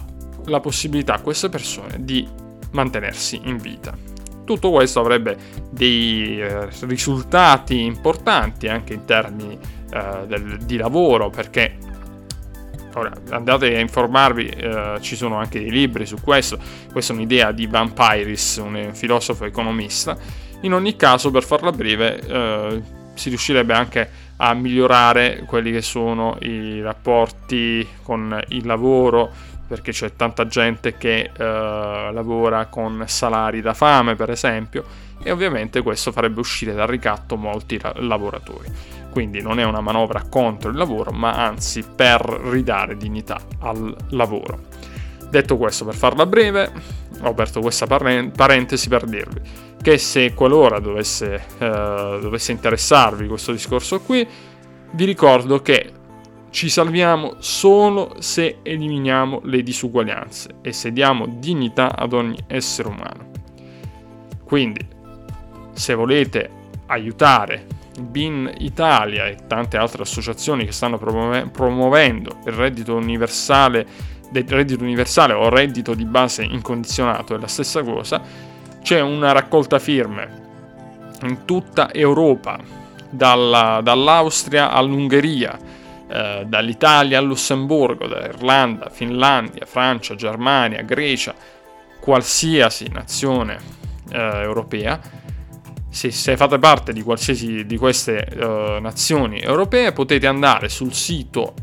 [0.45, 2.27] la possibilità a queste persone di
[2.71, 3.95] mantenersi in vita.
[4.43, 5.37] Tutto questo avrebbe
[5.69, 9.55] dei eh, risultati importanti anche in termini
[9.91, 11.77] eh, del, di lavoro perché
[12.95, 16.57] Ora, andate a informarvi, eh, ci sono anche dei libri su questo.
[16.91, 20.17] Questa è un'idea di Van Pyris, un filosofo economista.
[20.61, 22.81] In ogni caso, per farla breve, eh,
[23.13, 29.29] si riuscirebbe anche a migliorare quelli che sono i rapporti con il lavoro,
[29.67, 34.83] perché c'è tanta gente che uh, lavora con salari da fame, per esempio,
[35.21, 38.67] e ovviamente questo farebbe uscire dal ricatto molti ra- lavoratori.
[39.11, 44.67] Quindi non è una manovra contro il lavoro, ma anzi per ridare dignità al lavoro.
[45.29, 46.71] Detto questo, per farla breve,
[47.21, 49.41] ho aperto questa parentesi per dirvi
[49.81, 54.27] che se qualora dovesse, uh, dovesse interessarvi questo discorso qui,
[54.91, 55.93] vi ricordo che
[56.49, 63.31] ci salviamo solo se eliminiamo le disuguaglianze e se diamo dignità ad ogni essere umano.
[64.43, 64.85] Quindi,
[65.73, 66.49] se volete
[66.87, 67.67] aiutare
[67.99, 73.85] BIN Italia e tante altre associazioni che stanno promuovendo il reddito universale,
[74.31, 78.21] reddito universale o reddito di base incondizionato, è la stessa cosa,
[78.81, 80.47] c'è una raccolta firme
[81.23, 82.77] in tutta Europa,
[83.09, 85.57] dalla, dall'Austria all'Ungheria,
[86.07, 91.33] eh, dall'Italia al Lussemburgo, dall'Irlanda, Finlandia, Francia, Germania, Grecia,
[91.99, 93.57] qualsiasi nazione
[94.11, 94.99] eh, europea,
[95.89, 101.53] se, se, fate parte di qualsiasi di queste uh, nazioni europee potete andare sul sito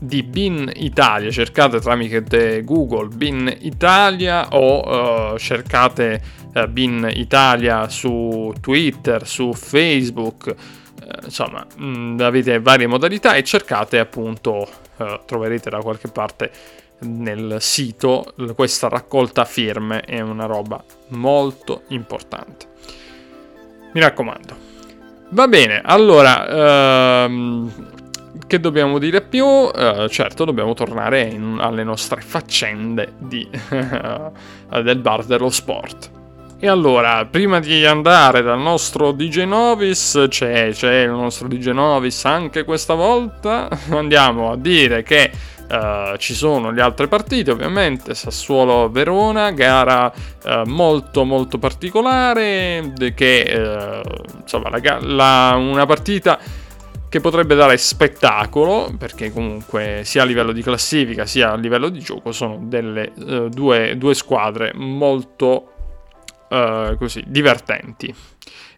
[0.00, 6.22] di BIN Italia, cercate tramite Google BIN Italia o uh, cercate
[6.54, 13.98] uh, BIN Italia su Twitter, su Facebook, eh, insomma, mh, avete varie modalità e cercate
[13.98, 14.68] appunto,
[15.26, 16.50] troverete da qualche parte
[17.00, 22.66] nel sito questa raccolta firme, è una roba molto importante.
[23.92, 24.56] Mi raccomando.
[25.30, 27.70] Va bene, allora, ehm,
[28.46, 29.44] che dobbiamo dire più?
[29.44, 33.46] Eh, certo, dobbiamo tornare in, alle nostre faccende di,
[34.82, 36.10] del bar dello sport.
[36.60, 42.24] E allora, prima di andare dal nostro DJ Novis, c'è, c'è il nostro DJ Novis
[42.24, 45.30] anche questa volta, andiamo a dire che
[45.70, 50.12] uh, ci sono le altre partite, ovviamente, Sassuolo-Verona, gara
[50.44, 56.38] uh, molto molto particolare, che uh, insomma, la, la, una partita
[57.08, 62.00] che potrebbe dare spettacolo, perché comunque sia a livello di classifica sia a livello di
[62.00, 63.12] gioco sono delle
[63.48, 65.72] due, due squadre molto
[66.48, 68.14] così, divertenti.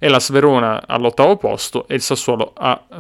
[0.03, 2.97] E la Sverona all'ottavo posto e il Sassuolo a, uh,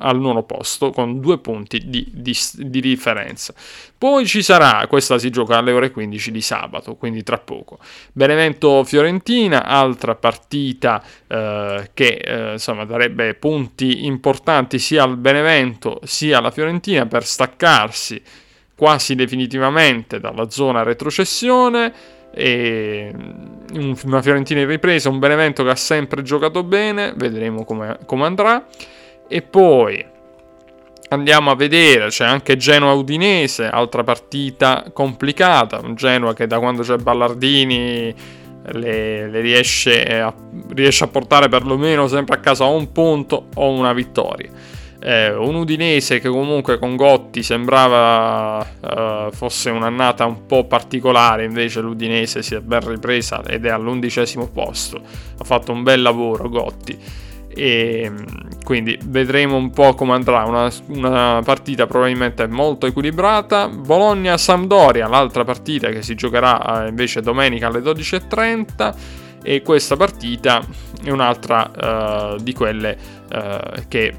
[0.00, 3.54] al nono posto con due punti di, di, di, differenza.
[3.96, 7.78] Poi ci sarà, questa si gioca alle ore 15 di sabato, quindi tra poco.
[8.12, 17.06] Benevento-Fiorentina, altra partita uh, che insomma darebbe punti importanti sia al Benevento sia alla Fiorentina
[17.06, 18.20] per staccarsi
[18.82, 21.92] quasi definitivamente dalla zona retrocessione
[22.34, 23.12] e
[24.04, 28.64] una Fiorentina in ripresa, un Benevento che ha sempre giocato bene, vedremo come, come andrà.
[29.28, 30.04] E poi
[31.08, 36.82] andiamo a vedere, c'è anche Genoa Udinese, altra partita complicata, un Genoa che da quando
[36.82, 38.14] c'è Ballardini
[38.64, 40.34] le, le riesce, a,
[40.70, 44.50] riesce a portare perlomeno sempre a casa o un punto o una vittoria.
[45.04, 51.80] Eh, un Udinese che comunque con Gotti sembrava eh, fosse un'annata un po' particolare, invece
[51.80, 55.00] l'Udinese si è ben ripresa ed è all'undicesimo posto.
[55.38, 56.96] Ha fatto un bel lavoro Gotti.
[57.54, 58.10] E
[58.64, 60.44] quindi vedremo un po' come andrà.
[60.44, 63.68] Una, una partita probabilmente molto equilibrata.
[63.68, 68.94] Bologna-Sampdoria, l'altra partita che si giocherà eh, invece domenica alle 12.30.
[69.42, 70.64] E questa partita
[71.02, 72.96] è un'altra uh, di quelle
[73.34, 74.14] uh, che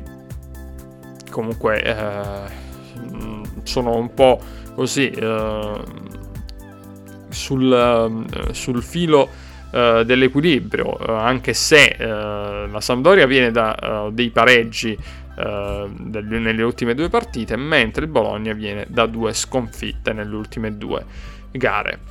[1.33, 2.47] comunque uh,
[3.63, 4.39] sono un po'
[4.75, 5.11] così
[7.29, 9.29] sul, sul filo
[9.71, 12.03] uh, dell'equilibrio, uh, anche se uh,
[12.71, 14.97] la Sampdoria viene da dei pareggi
[15.35, 21.03] nelle ultime due partite, mentre il Bologna viene da due sconfitte nelle ultime due
[21.51, 22.01] gare.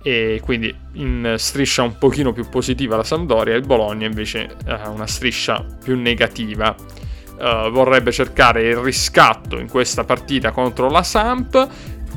[0.00, 5.08] E quindi in striscia un pochino più positiva la Sampdoria, il Bologna invece ha una
[5.08, 6.72] striscia più negativa.
[7.38, 11.68] Uh, vorrebbe cercare il riscatto in questa partita contro la Samp.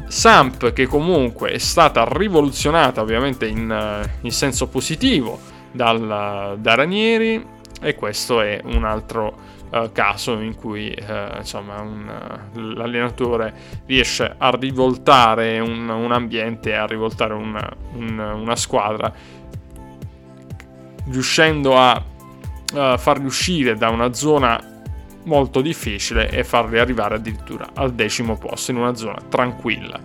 [0.07, 5.39] Samp che comunque è stata rivoluzionata ovviamente in, eh, in senso positivo
[5.71, 7.45] dal, da Ranieri
[7.81, 9.37] e questo è un altro
[9.71, 12.07] uh, caso in cui uh, insomma un,
[12.53, 13.53] uh, l'allenatore
[13.85, 19.11] riesce a rivoltare un, un ambiente, a rivoltare una, un, una squadra
[21.09, 22.03] riuscendo a
[22.73, 24.70] farli uscire da una zona
[25.23, 29.99] molto difficile e farli arrivare addirittura al decimo posto in una zona tranquilla.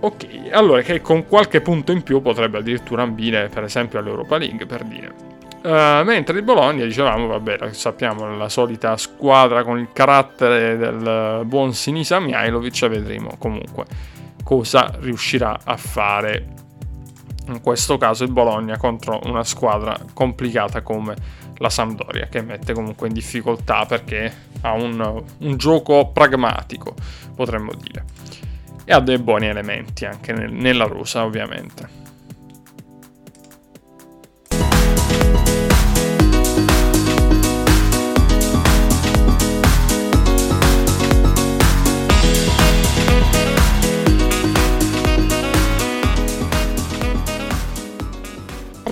[0.00, 4.66] Ok, allora che con qualche punto in più potrebbe addirittura ambire per esempio all'Europa League
[4.66, 5.34] per dire.
[5.62, 11.72] Uh, mentre il Bologna, dicevamo, vabbè, sappiamo la solita squadra con il carattere del buon
[11.72, 13.84] Sinisa Mihailovic, vedremo comunque
[14.44, 16.54] cosa riuscirà a fare
[17.48, 21.14] in questo caso il Bologna contro una squadra complicata come
[21.58, 26.94] la Sampdoria che mette comunque in difficoltà perché ha un, un gioco pragmatico,
[27.34, 28.04] potremmo dire.
[28.84, 32.04] E ha dei buoni elementi anche nel, nella rosa, ovviamente.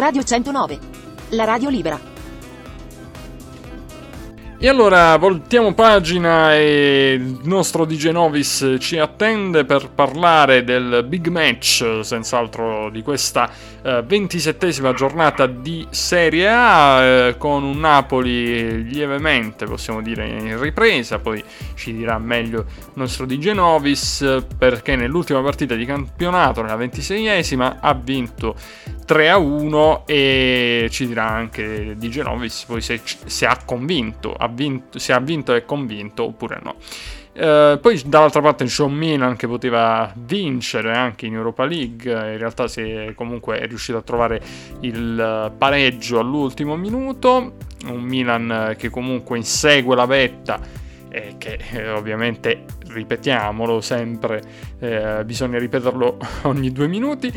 [0.04, 0.78] Radio 109.
[1.30, 2.13] La radio libera.
[4.64, 11.26] E allora voltiamo pagina e il nostro DJ Novis ci attende per parlare del big
[11.26, 13.50] match, senz'altro di questa
[13.82, 21.18] eh, ventisettesima giornata di Serie A, eh, con un Napoli lievemente, possiamo dire, in ripresa,
[21.18, 27.80] poi ci dirà meglio il nostro DJ Novis, perché nell'ultima partita di campionato, nella ventiseiesima,
[27.80, 28.56] ha vinto
[29.04, 34.48] 3 a 1 e ci dirà anche di Genovis poi se, se ha convinto, ha
[34.54, 36.76] vinto, se ha vinto e convinto oppure no.
[37.34, 42.38] Uh, poi dall'altra parte c'è un Milan che poteva vincere anche in Europa League, in
[42.38, 44.40] realtà si è, comunque è riuscito a trovare
[44.80, 47.56] il pareggio all'ultimo minuto,
[47.86, 50.60] un Milan che comunque insegue la vetta
[51.14, 54.42] e che eh, ovviamente ripetiamolo sempre,
[54.80, 57.32] eh, bisogna ripeterlo ogni due minuti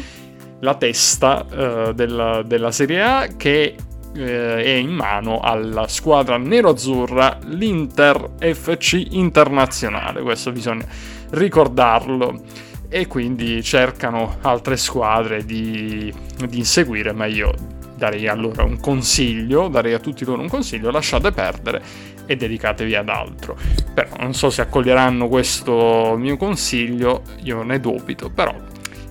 [0.62, 3.76] la testa eh, della, della, Serie A che
[4.18, 10.86] eh, è in mano alla squadra nero-azzurra, l'Inter FC Internazionale, questo bisogna
[11.32, 12.42] ricordarlo.
[12.90, 16.14] E quindi cercano altre squadre di,
[16.48, 17.54] di inseguire, ma io
[17.96, 21.82] darei a loro un consiglio, darei a tutti loro un consiglio, lasciate perdere
[22.26, 23.58] e dedicatevi ad altro.
[23.94, 28.56] Però non so se accoglieranno questo mio consiglio, io ne dubito, però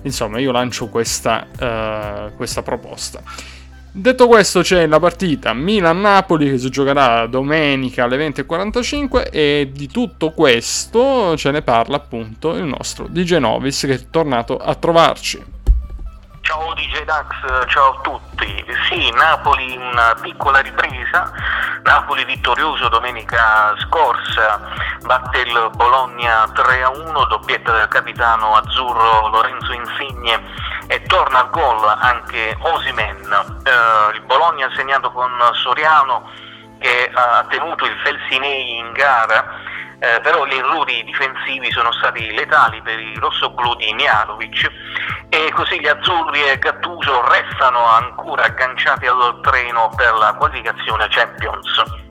[0.07, 3.21] Insomma, io lancio questa, uh, questa proposta.
[3.99, 10.33] Detto questo, c'è la partita Milan-Napoli che si giocherà domenica alle 20.45 e di tutto
[10.33, 15.43] questo ce ne parla appunto il nostro DJ Novis che è tornato a trovarci.
[16.47, 18.65] Ciao DJ Dax, ciao a tutti.
[18.87, 21.29] Sì, Napoli una piccola ripresa,
[21.83, 24.57] Napoli vittorioso domenica scorsa,
[25.01, 30.41] batte il Bologna 3-1, doppietta del capitano azzurro Lorenzo Insigne
[30.87, 33.59] e torna al gol anche Osimen.
[33.65, 36.31] Eh, il Bologna ha segnato con Soriano
[36.79, 42.81] che ha tenuto il Felsinei in gara eh, però gli errori difensivi sono stati letali
[42.81, 44.69] per i rossoblù di Mialovic
[45.29, 52.06] e così gli azzurri e Gattuso restano ancora agganciati al treno per la qualificazione Champions.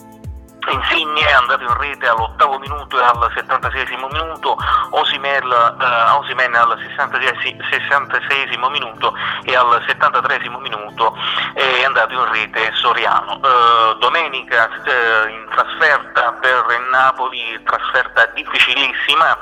[0.69, 4.57] Insigne è andato in rete all'ottavo minuto e al 76 minuto,
[4.91, 9.15] Osimen, eh, Osimen al 66, 66 minuto
[9.45, 11.17] e al 73 minuto
[11.55, 13.41] è andato in rete Soriano.
[13.43, 19.39] Eh, domenica eh, in trasferta per Napoli, trasferta difficilissima,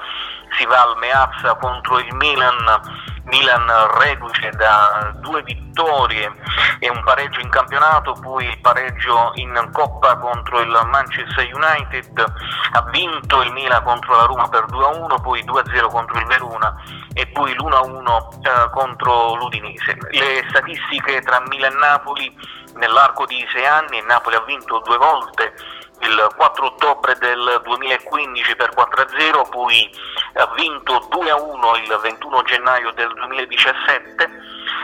[0.57, 3.67] si va al Meazza contro il Milan Milan
[3.99, 6.31] reduce da due vittorie
[6.79, 12.33] e un pareggio in campionato, poi il pareggio in Coppa contro il Manchester United,
[12.73, 16.75] ha vinto il Milan contro la Roma per 2-1, poi 2-0 contro il Verona
[17.15, 18.07] e poi l'1-1
[18.43, 19.97] eh, contro l'Udinese.
[20.11, 22.37] Le statistiche tra Milan e Napoli
[22.75, 25.55] nell'arco di sei anni, Napoli ha vinto due volte
[26.01, 29.91] il 4 ottobre del 2015 per 4-0, poi
[30.35, 34.31] ha vinto 2-1 il 21 gennaio del 2017,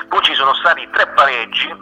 [0.09, 1.75] poi ci sono stati tre pareggi, eh,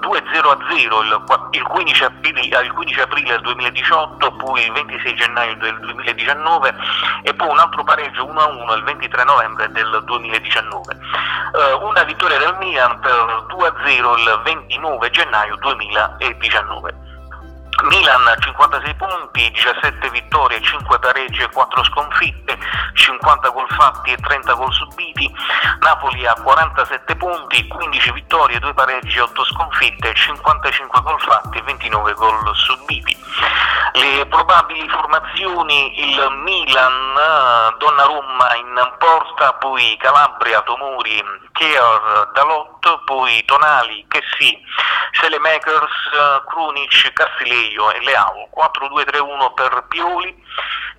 [0.00, 5.78] 2-0-0 il, il, 15 aprile, il 15 aprile del 2018, poi il 26 gennaio del
[5.80, 6.74] 2019
[7.22, 10.96] e poi un altro pareggio 1-1 il 23 novembre del 2019.
[11.56, 17.09] Eh, una vittoria del Milan per 2-0 il 29 gennaio 2019.
[17.82, 22.58] Milan 56 punti, 17 vittorie, 5 pareggi e 4 sconfitte,
[22.94, 25.32] 50 gol fatti e 30 gol subiti.
[25.80, 31.62] Napoli ha 47 punti, 15 vittorie, 2 pareggi e 8 sconfitte, 55 gol fatti e
[31.62, 33.19] 29 gol subiti.
[33.92, 44.06] Le probabili formazioni, il Milan, Donnarumma in porta, poi Calabria, Tomori, Keor, Dalot, poi Tonali,
[44.08, 44.62] Chessy,
[45.12, 45.90] Selemakers,
[46.46, 50.44] Krunic, Castileio e Leao, 4-2-3-1 per Pioli,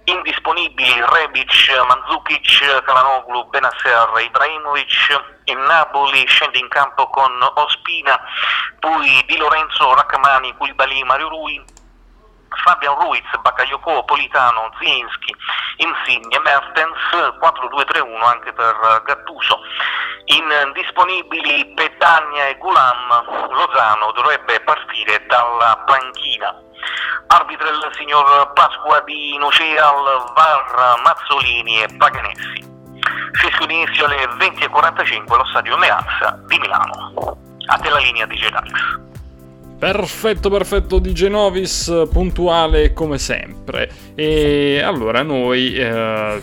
[0.04, 8.20] indisponibili Rebic, Mandzukic, Kalanoglu, Benasser, Ibrahimovic, il Napoli scende in campo con Ospina,
[8.80, 11.64] poi Di Lorenzo, Rachmani, Koulibaly, Mario Rui,
[12.64, 15.34] Fabian Ruiz, Bakayoko, Politano, Zinski,
[15.78, 16.98] Insigne, Mertens,
[17.40, 19.60] 4-2-3-1 anche per Gattuso.
[20.26, 26.54] Indisponibili Petagna e Gulam, Lozano dovrebbe partire dalla panchina.
[27.28, 32.70] Arbitra il signor Pasqua di Noceal, Var, Mazzolini e Paganessi.
[33.34, 37.38] Fischio d'inizio alle 20.45 allo stadio Meazza di Milano.
[37.68, 39.11] A te la linea di Gedax.
[39.82, 43.90] Perfetto, perfetto di Genovis, puntuale come sempre.
[44.14, 46.40] E allora noi eh,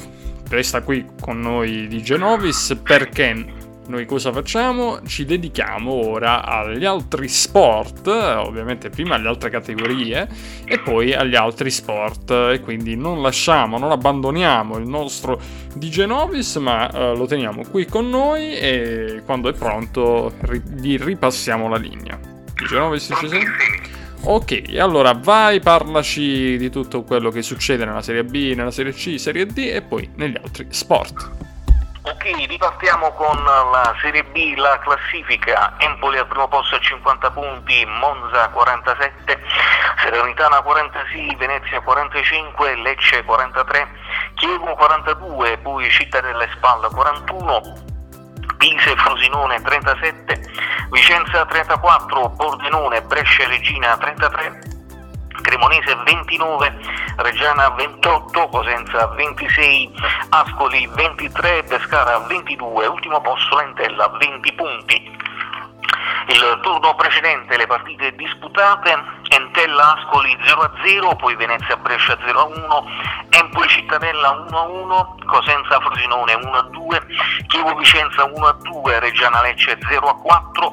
[0.49, 3.47] resta qui con noi di Genovis perché
[3.87, 5.07] noi cosa facciamo?
[5.07, 10.27] Ci dedichiamo ora agli altri sport, ovviamente prima alle altre categorie
[10.65, 15.41] e poi agli altri sport e quindi non lasciamo, non abbandoniamo il nostro
[15.77, 20.99] di Genovis ma eh, lo teniamo qui con noi e quando è pronto ri- gli
[20.99, 22.28] ripassiamo la linea.
[22.59, 23.47] 19 ci sei?
[24.25, 29.19] Ok, allora vai, parlaci di tutto quello che succede nella Serie B, nella Serie C,
[29.19, 31.47] Serie D e poi negli altri sport.
[32.03, 35.75] Ok, ripartiamo con la Serie B, la classifica.
[35.79, 39.39] Empoli al primo posto a 50 punti, Monza 47,
[40.03, 43.89] Serenitana 46, Venezia 45, Lecce 43,
[44.35, 47.98] Chievo 42, poi Cittadella e Spalla 41,
[48.59, 50.51] Pise Frosinone 37,
[50.91, 54.61] Vicenza 34, Pordenone, Brescia Regina 33,
[55.43, 56.79] Cremonese 29,
[57.19, 59.93] Reggiana 28, Cosenza 26,
[60.31, 65.17] Ascoli 23, Pescara 22, ultimo posto Lentella 20 punti.
[66.29, 72.85] Il turno precedente le partite disputate, Entella Ascoli 0-0, poi Venezia Brescia 0-1,
[73.31, 80.73] Empoli Cittadella 1-1, Cosenza Frosinone 1-2, Chievo Vicenza 1-2, Reggiana Lecce 0-4,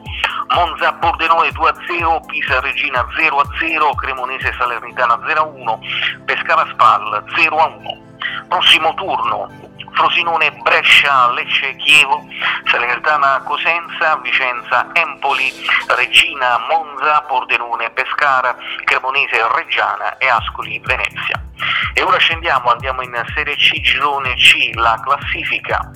[0.53, 8.03] Monza Pordenone 2-0, Pisa Regina 0-0, Cremonese Salernitana 0-1, Pescara Spal 0-1.
[8.47, 9.49] Prossimo turno,
[9.95, 12.27] Frosinone, Brescia, Lecce, Chievo,
[12.69, 15.51] Salernitana, Cosenza, Vicenza, Empoli,
[15.87, 21.41] Regina, Monza, Pordenone, Pescara, Cremonese, Reggiana e Ascoli, Venezia.
[21.93, 25.91] E ora scendiamo, andiamo in Serie C, Girone C, la classifica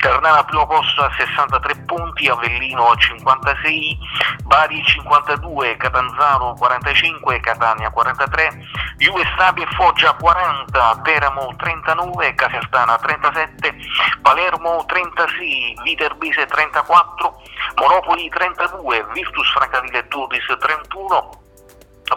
[0.00, 3.98] Ternana al primo posto a 63 punti, Avellino a 56,
[4.44, 8.66] Bari 52, Catanzaro 45, Catania 43,
[8.98, 13.74] Juve Stabia e Foggia 40, Teramo 39, Casertana 37,
[14.22, 17.42] Palermo 36, Viterbese 34,
[17.76, 21.41] Monopoli 32, Virtus Francaville Turis 31,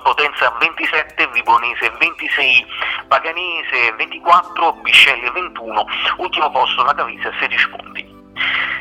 [0.06, 2.66] Potenza 27, Vibonese 26,
[3.08, 5.86] Paganese 24, Bisceglie 21,
[6.18, 8.06] ultimo posto la Cavisa 16 punti.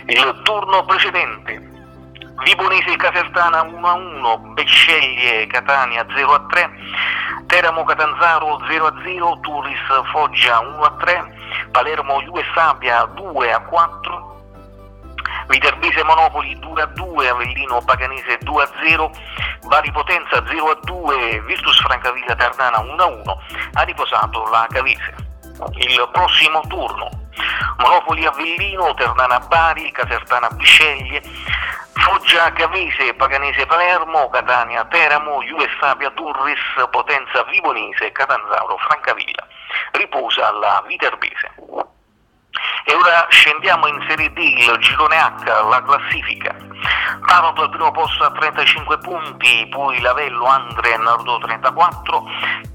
[0.05, 1.59] Il turno precedente
[2.45, 6.71] Vibonese Casertana 1-1, Besceglie Catania 0-3,
[7.47, 9.81] Teramo Catanzaro 0-0, Turris
[10.13, 14.34] Foggia 1-3, Palermo Juve Sabia 2-4,
[15.47, 19.11] Viterbese Monopoli 2-2, Avellino Paganese 2-0,
[19.67, 23.37] Bari Potenza 0-2, Virtus Francavilla Tardana 1-1,
[23.75, 25.15] ha riposato la Cavese.
[25.75, 27.09] Il prossimo turno,
[27.79, 31.23] Monopoli Avellino, Ternana Bari, Casertana Bisceglie,
[31.93, 36.61] Foggia Cavese, Paganese Palermo, Catania Teramo, Juve Stabia Turris,
[36.91, 39.47] Potenza Vibonese, Catanzaro Francavilla.
[39.93, 41.94] Riposa la Viterbese.
[42.85, 46.55] E ora scendiamo in Serie D, il girone H, la classifica.
[47.27, 52.25] Taranto al primo posto a 35 punti, poi Lavello, Andre, Nardo 34,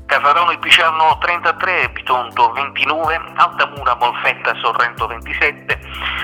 [0.07, 5.79] Casarano e Piciarno 33, Bitonto 29, Altamura, Molfetta e Sorrento 27,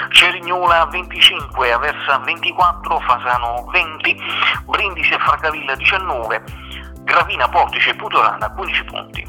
[0.09, 4.17] Cerignola 25, Aversa 24, Fasano 20,
[4.65, 6.43] Brindisi e Francavilla 19,
[7.03, 9.27] Gravina, Portice e Putolana 15 punti.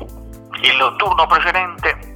[0.63, 2.16] Il turno precedente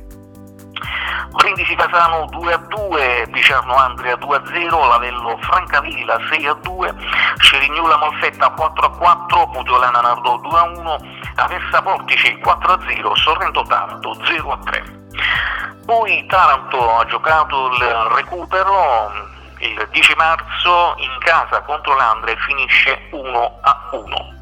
[1.33, 6.95] Brindisi Casano 2 a 2, Picerno Andria 2 a 0, Lavello Francavilla 6 a 2,
[7.39, 10.99] Cerignola Molfetta 4 a 4, Pugiolana Nardo 2 a 1,
[11.37, 14.99] Aversa Portici 4 a 0, Sorrento Taranto 0 a 3.
[15.87, 17.85] Poi Taranto ha giocato il
[18.15, 24.39] recupero il 10 marzo in casa contro l'Andre finisce 1 a 1.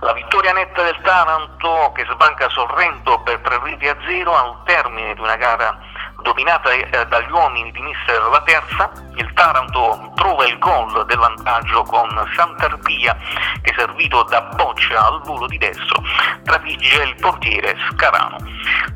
[0.00, 5.14] La vittoria netta del Taranto che sbanca Sorrento per 3 reti a 0 al termine
[5.14, 5.78] di una gara
[6.22, 11.82] dominata eh, dagli uomini di mister La Terza, il Taranto trova il gol del vantaggio
[11.84, 13.16] con Santarpia
[13.62, 16.02] che servito da Boccia al volo di destro
[16.42, 18.38] trafigge il portiere Scarano.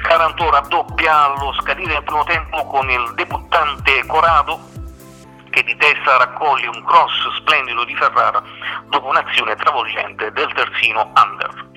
[0.03, 4.72] Taranto raddoppia allo scadere del primo tempo con il debuttante Corado
[5.53, 8.43] che di testa raccoglie un cross splendido di Ferrara
[8.87, 11.71] dopo un'azione travolgente del terzino Under.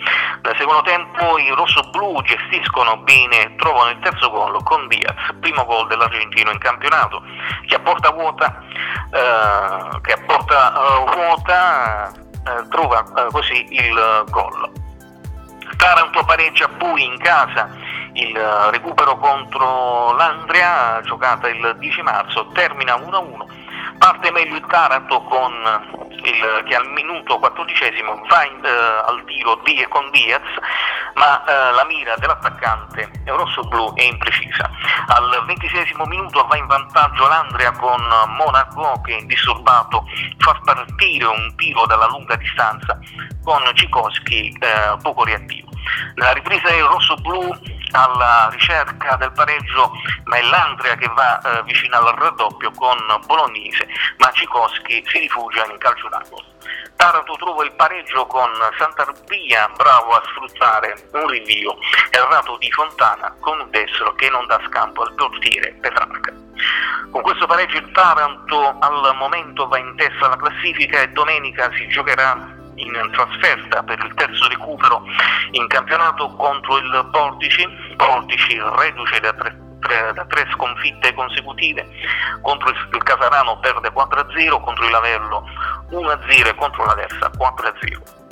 [0.43, 5.87] Nel secondo tempo i rossoblù gestiscono bene, trovano il terzo gol con Diaz, primo gol
[5.87, 7.21] dell'argentino in campionato,
[7.67, 8.63] che a porta vuota,
[9.11, 14.71] eh, che a porta, eh, vuota eh, trova eh, così il gol.
[15.75, 17.69] Taranto pareggia poi in casa
[18.13, 18.37] il
[18.71, 23.63] recupero contro l'Andria, giocata il 10 marzo, termina 1-1
[23.97, 25.53] Parte meglio il Taranto con
[26.23, 30.43] il, che al minuto quattordicesimo va in, eh, al tiro di, con Diaz,
[31.15, 34.69] ma eh, la mira dell'attaccante rosso-blu è imprecisa.
[35.07, 38.01] Al ventisesimo minuto va in vantaggio l'Andrea con
[38.37, 40.05] Monaco che indisturbato
[40.37, 42.99] fa partire un tiro dalla lunga distanza
[43.43, 45.69] con Cicoschi eh, poco reattivo.
[46.15, 49.91] Nella ripresa del rosso-blu alla ricerca del pareggio,
[50.25, 55.65] ma è l'Andrea che va eh, vicino al raddoppio con Bolognese, ma Cicoschi si rifugia
[55.65, 56.43] in calcio d'angolo.
[56.95, 61.77] Taranto trova il pareggio con Sant'Arbia, bravo a sfruttare un rinvio
[62.09, 66.33] errato di Fontana con un destro che non dà scampo al portiere Petrarca.
[67.11, 71.87] Con questo pareggio il Taranto al momento va in testa alla classifica e domenica si
[71.87, 75.03] giocherà in trasferta per il terzo recupero
[75.51, 79.57] in campionato contro il Portici, Portici reduce da tre,
[80.13, 81.87] da tre sconfitte consecutive,
[82.41, 85.43] contro il, il Casarano perde 4-0, contro il Lavello
[85.91, 88.24] 1-0 e contro la Versa 4-0.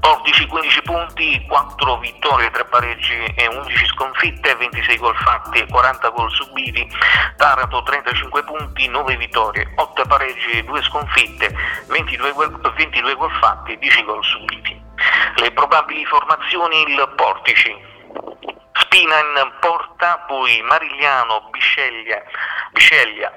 [0.00, 6.08] Portici 15 punti, 4 vittorie, 3 pareggi e 11 sconfitte, 26 gol fatti e 40
[6.10, 6.88] gol subiti.
[7.36, 11.54] Taranto 35 punti, 9 vittorie, 8 pareggi e 2 sconfitte,
[11.88, 14.80] 22 gol, 22 gol fatti e 10 gol subiti.
[15.36, 17.94] Le probabili formazioni il Portici,
[18.72, 22.22] Spina in porta, poi Marigliano, Bisceglia,
[22.72, 23.32] Bisceglia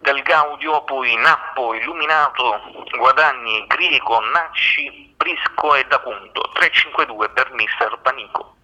[0.00, 2.60] Del Gaudio, poi Nappo, Illuminato,
[2.96, 8.56] Guadagni, Griego, Nacci, Prisco e da punto 3-5-2 per mister Panico.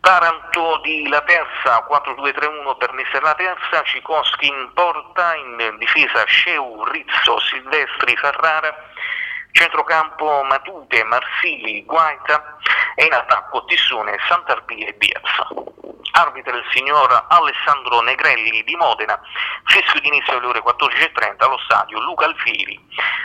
[0.00, 6.82] Taranto di La Terza 4-2-3-1 per mister La Terza, Cicoschi in porta, in difesa Sceu,
[6.90, 8.74] Rizzo, Silvestri, Ferrara,
[9.52, 12.58] centrocampo Matute, Marsili, Guaita
[12.96, 15.30] e in attacco Tissone, Sant'Arpia e Diaz.
[16.10, 19.20] Arbitra il signor Alessandro Negrelli di Modena,
[19.66, 22.84] fischio d'inizio alle ore 14.30 allo stadio Luca Alfieri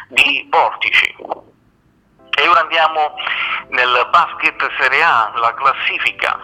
[0.10, 1.58] di Portici.
[2.40, 3.16] E ora andiamo
[3.68, 6.40] nel basket Serie A, la classifica.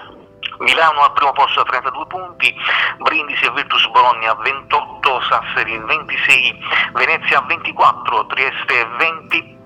[0.58, 2.54] Milano al primo posto a 32 punti,
[2.98, 6.60] Brindisi e Virtus Bologna a 28, Sassari 26,
[6.96, 9.58] Venezia a 24, Trieste 20,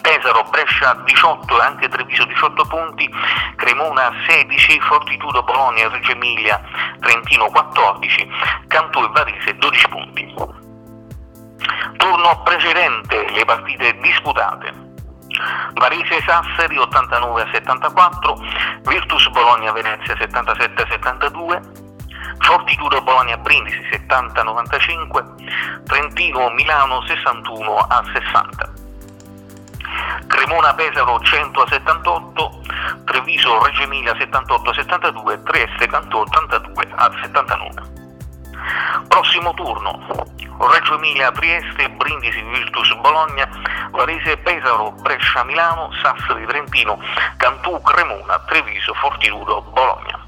[0.00, 3.10] Pesaro, Brescia 18 e anche Treviso 18 punti,
[3.56, 6.62] Cremona 16, Fortitudo, Bologna, Reggio Emilia,
[7.00, 8.28] Trentino 14,
[8.68, 10.34] Cantù e Varese 12 punti.
[11.96, 14.81] Turno precedente, le partite disputate.
[15.74, 18.36] Varese Sassari 89 a 74,
[18.82, 21.60] Virtus Bologna Venezia 77 a 72,
[22.38, 25.24] Fortitudo Bologna Brindisi 70 a 95,
[25.84, 28.72] Trentino Milano 61 a 60.
[30.26, 32.62] Cremona Pesaro 100 a 78,
[33.04, 38.00] Treviso Reggio Emilia 78 a 72, Trieste Cantò 82 a 79.
[39.08, 40.21] Prossimo turno,
[40.58, 43.48] Reggio Emilia Trieste, Brindisi Virtus Bologna,
[43.90, 46.98] Varese Pesaro, Brescia Milano, Sassari Trentino,
[47.36, 50.20] Cantù Cremona, Treviso Fortitudo Bologna.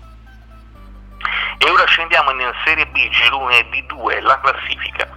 [1.59, 5.09] E ora scendiamo in Serie B, girone D2, la classifica.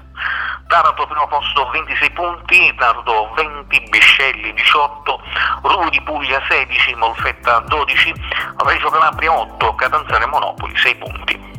[0.67, 5.21] Taranto primo posto 26 punti, Nardo 20, Biscelli 18,
[5.61, 8.13] Ruvo di Puglia 16, Molfetta 12,
[8.57, 11.56] Reggio Calabria 8, Catanzare Monopoli 6 punti.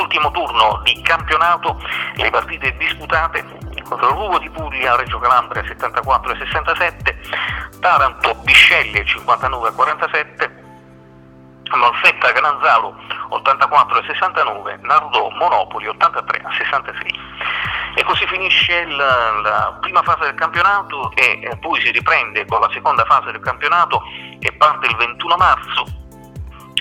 [0.00, 1.78] Ultimo turno di campionato,
[2.14, 3.44] le partite disputate
[3.86, 7.20] contro Ruvo di Puglia, Reggio Calabria 74 e 67,
[7.80, 10.64] Taranto Biscelli 59 e 47,
[11.76, 12.96] Malfetta Granzalo
[13.28, 17.20] 84 e 69, Nardò Monopoli 83 a 66.
[17.96, 22.60] E così finisce la, la prima fase del campionato e, e poi si riprende con
[22.60, 24.02] la seconda fase del campionato
[24.38, 25.99] e parte il 21 marzo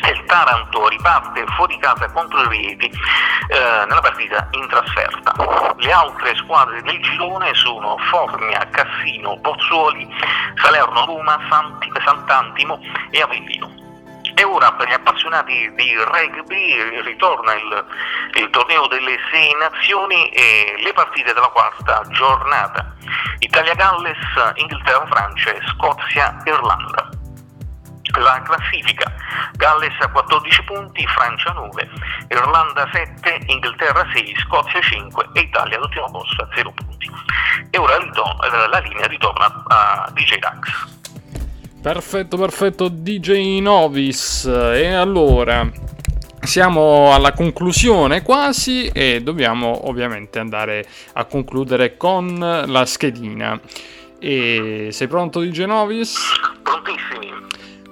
[0.07, 5.33] il Taranto riparte fuori casa contro il Rieti eh, nella partita in trasferta.
[5.77, 10.07] Le altre squadre del girone sono Formia, Cassino, Pozzuoli,
[10.55, 12.79] Salerno Roma, Santi, Sant'Antimo
[13.11, 13.87] e Avellino.
[14.35, 17.85] E ora per gli appassionati di rugby ritorna il,
[18.35, 22.95] il torneo delle sei nazioni e le partite della quarta giornata.
[23.39, 24.17] Italia-Galles,
[24.55, 27.18] Inghilterra-Francia, Scozia-Irlanda.
[28.17, 29.13] La classifica,
[29.55, 31.89] Galles a 14 punti, Francia 9,
[32.29, 37.09] Irlanda 7, Inghilterra 6, Scozia 5 e Italia all'ultimo posto a 0 punti.
[37.69, 37.97] E ora
[38.67, 40.97] la linea ritorna a DJ Dax.
[41.81, 44.45] Perfetto, perfetto, DJ Novis.
[44.45, 45.69] E allora,
[46.41, 53.57] siamo alla conclusione quasi e dobbiamo ovviamente andare a concludere con la schedina.
[54.19, 56.17] E sei pronto DJ Novis?
[56.63, 57.48] Prontissimi.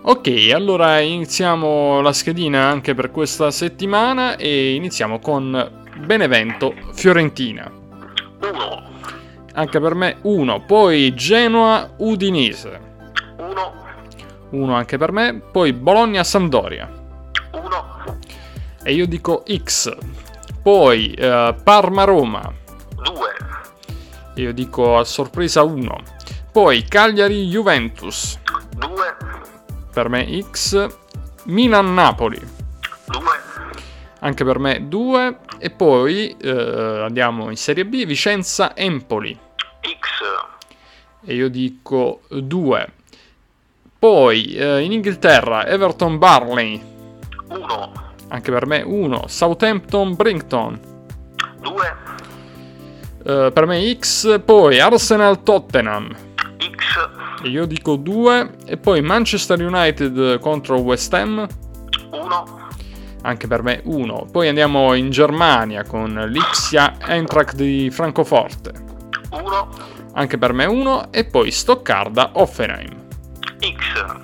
[0.09, 7.69] Ok, allora iniziamo la schedina anche per questa settimana e iniziamo con Benevento Fiorentina.
[8.41, 8.83] 1,
[9.51, 12.79] Anche per me 1, poi Genoa Udinese.
[13.37, 13.73] 1,
[14.51, 16.89] 1 anche per me, poi Bologna Sampdoria.
[17.51, 18.19] 1,
[18.83, 19.93] E io dico X.
[20.63, 22.49] Poi eh, Parma Roma.
[22.95, 23.13] 2,
[24.35, 25.97] E io dico a sorpresa 1.
[26.49, 28.39] Poi Cagliari Juventus.
[28.77, 29.16] 2,
[29.97, 30.87] Per me X.
[31.45, 32.37] Milan Napoli.
[32.37, 33.19] 2,
[34.19, 35.37] Anche per me 2.
[35.57, 39.35] E poi eh, andiamo in Serie B Vicenza Empoli.
[39.81, 42.93] X, E io dico 2.
[43.97, 46.79] Poi eh, in Inghilterra Everton Barley.
[47.47, 47.91] 1,
[48.27, 49.23] Anche per me 1.
[49.25, 50.79] Southampton Brington.
[51.59, 51.95] 2,
[53.25, 54.39] Eh, per me X.
[54.45, 56.05] Poi Arsenal Tottenham.
[56.09, 56.26] X, E
[57.43, 58.49] io dico 2.
[58.65, 61.47] E poi Manchester United contro West Ham.
[62.11, 62.65] 1,
[63.23, 64.27] Anche per me 1.
[64.31, 68.71] Poi andiamo in Germania con l'Ixia Eintracht di Francoforte.
[69.31, 69.69] 1,
[70.13, 71.11] Anche per me 1.
[71.11, 73.05] E poi Stoccarda Offenheim.
[73.59, 74.15] X.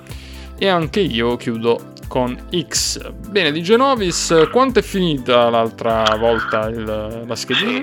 [0.58, 2.36] E anche io chiudo con
[2.68, 3.10] X.
[3.28, 7.80] Bene, di Genovis, quanto è finita l'altra volta il- la schedina?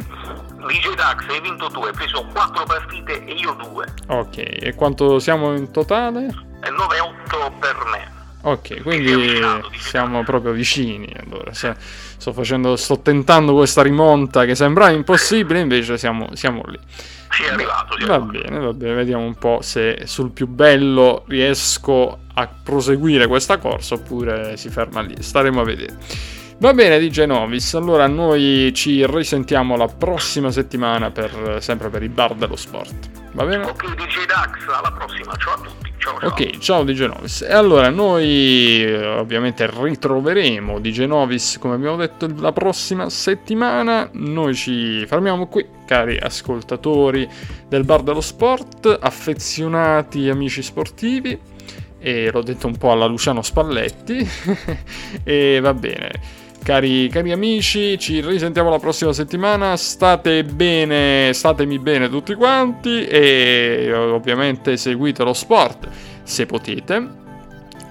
[0.67, 3.85] DJ Dax, hai vinto tu, hai preso 4 partite e io 2.
[4.07, 6.25] Ok, e quanto siamo in totale?
[6.63, 8.19] E 9-8 per me.
[8.43, 9.39] Ok, quindi
[9.77, 11.13] siamo proprio vicini.
[11.23, 16.79] Allora, sto facendo, sto tentando questa rimonta che sembrava impossibile, invece siamo, siamo lì.
[17.29, 18.31] Sei arrivato, sei Va arrivato.
[18.49, 23.93] bene, va bene, vediamo un po' se sul più bello riesco a proseguire questa corsa
[23.93, 25.15] oppure si ferma lì.
[25.21, 25.97] Staremo a vedere.
[26.61, 27.73] Va bene, DJ Novis.
[27.73, 33.09] Allora noi ci risentiamo la prossima settimana per, sempre per i bar dello sport.
[33.31, 33.63] Va bene?
[33.63, 35.35] Ok, DJ Dax, alla prossima.
[35.37, 35.91] Ciao a tutti.
[35.97, 36.29] Ciao, ciao.
[36.29, 37.41] Ok, ciao DJ Novis.
[37.41, 44.07] E allora noi eh, ovviamente ritroveremo DJ Novis, come abbiamo detto, la prossima settimana.
[44.11, 47.27] Noi ci fermiamo qui, cari ascoltatori
[47.67, 51.39] del Bar dello Sport, affezionati amici sportivi.
[51.97, 54.29] E l'ho detto un po' alla Luciano Spalletti.
[55.25, 56.40] e va bene.
[56.63, 59.75] Cari, cari amici, ci risentiamo la prossima settimana.
[59.75, 65.89] State bene, statemi bene tutti quanti e ovviamente seguite lo sport
[66.21, 67.19] se potete.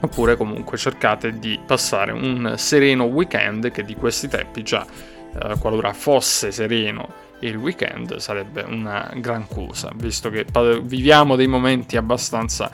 [0.03, 5.93] Oppure comunque cercate di passare un sereno weekend che di questi tempi già, eh, qualora
[5.93, 10.47] fosse sereno il weekend sarebbe una gran cosa, visto che
[10.83, 12.71] viviamo dei momenti abbastanza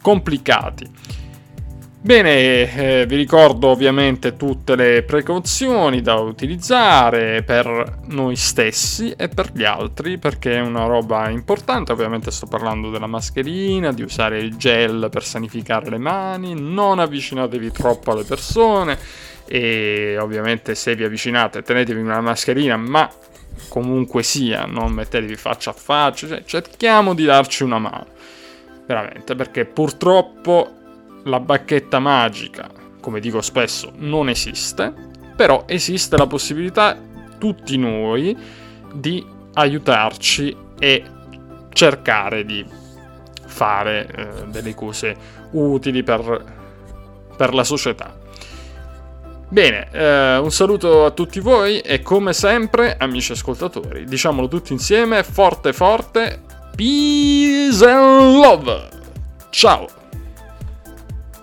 [0.00, 0.90] complicati.
[2.04, 9.50] Bene, eh, vi ricordo ovviamente tutte le precauzioni da utilizzare per noi stessi e per
[9.54, 14.54] gli altri perché è una roba importante, ovviamente sto parlando della mascherina, di usare il
[14.56, 18.98] gel per sanificare le mani, non avvicinatevi troppo alle persone
[19.46, 23.10] e ovviamente se vi avvicinate tenetevi una mascherina ma
[23.68, 28.08] comunque sia non mettetevi faccia a faccia, cioè, cerchiamo di darci una mano,
[28.84, 30.82] veramente perché purtroppo
[31.24, 32.68] la bacchetta magica,
[33.00, 34.92] come dico spesso, non esiste,
[35.36, 36.96] però esiste la possibilità,
[37.38, 38.36] tutti noi,
[38.92, 39.24] di
[39.54, 41.04] aiutarci e
[41.70, 42.64] cercare di
[43.46, 45.16] fare eh, delle cose
[45.52, 46.44] utili per,
[47.36, 48.22] per la società.
[49.48, 55.22] Bene, eh, un saluto a tutti voi e come sempre, amici ascoltatori, diciamolo tutti insieme,
[55.22, 56.40] forte forte,
[56.74, 58.88] peace and love!
[59.50, 60.03] Ciao!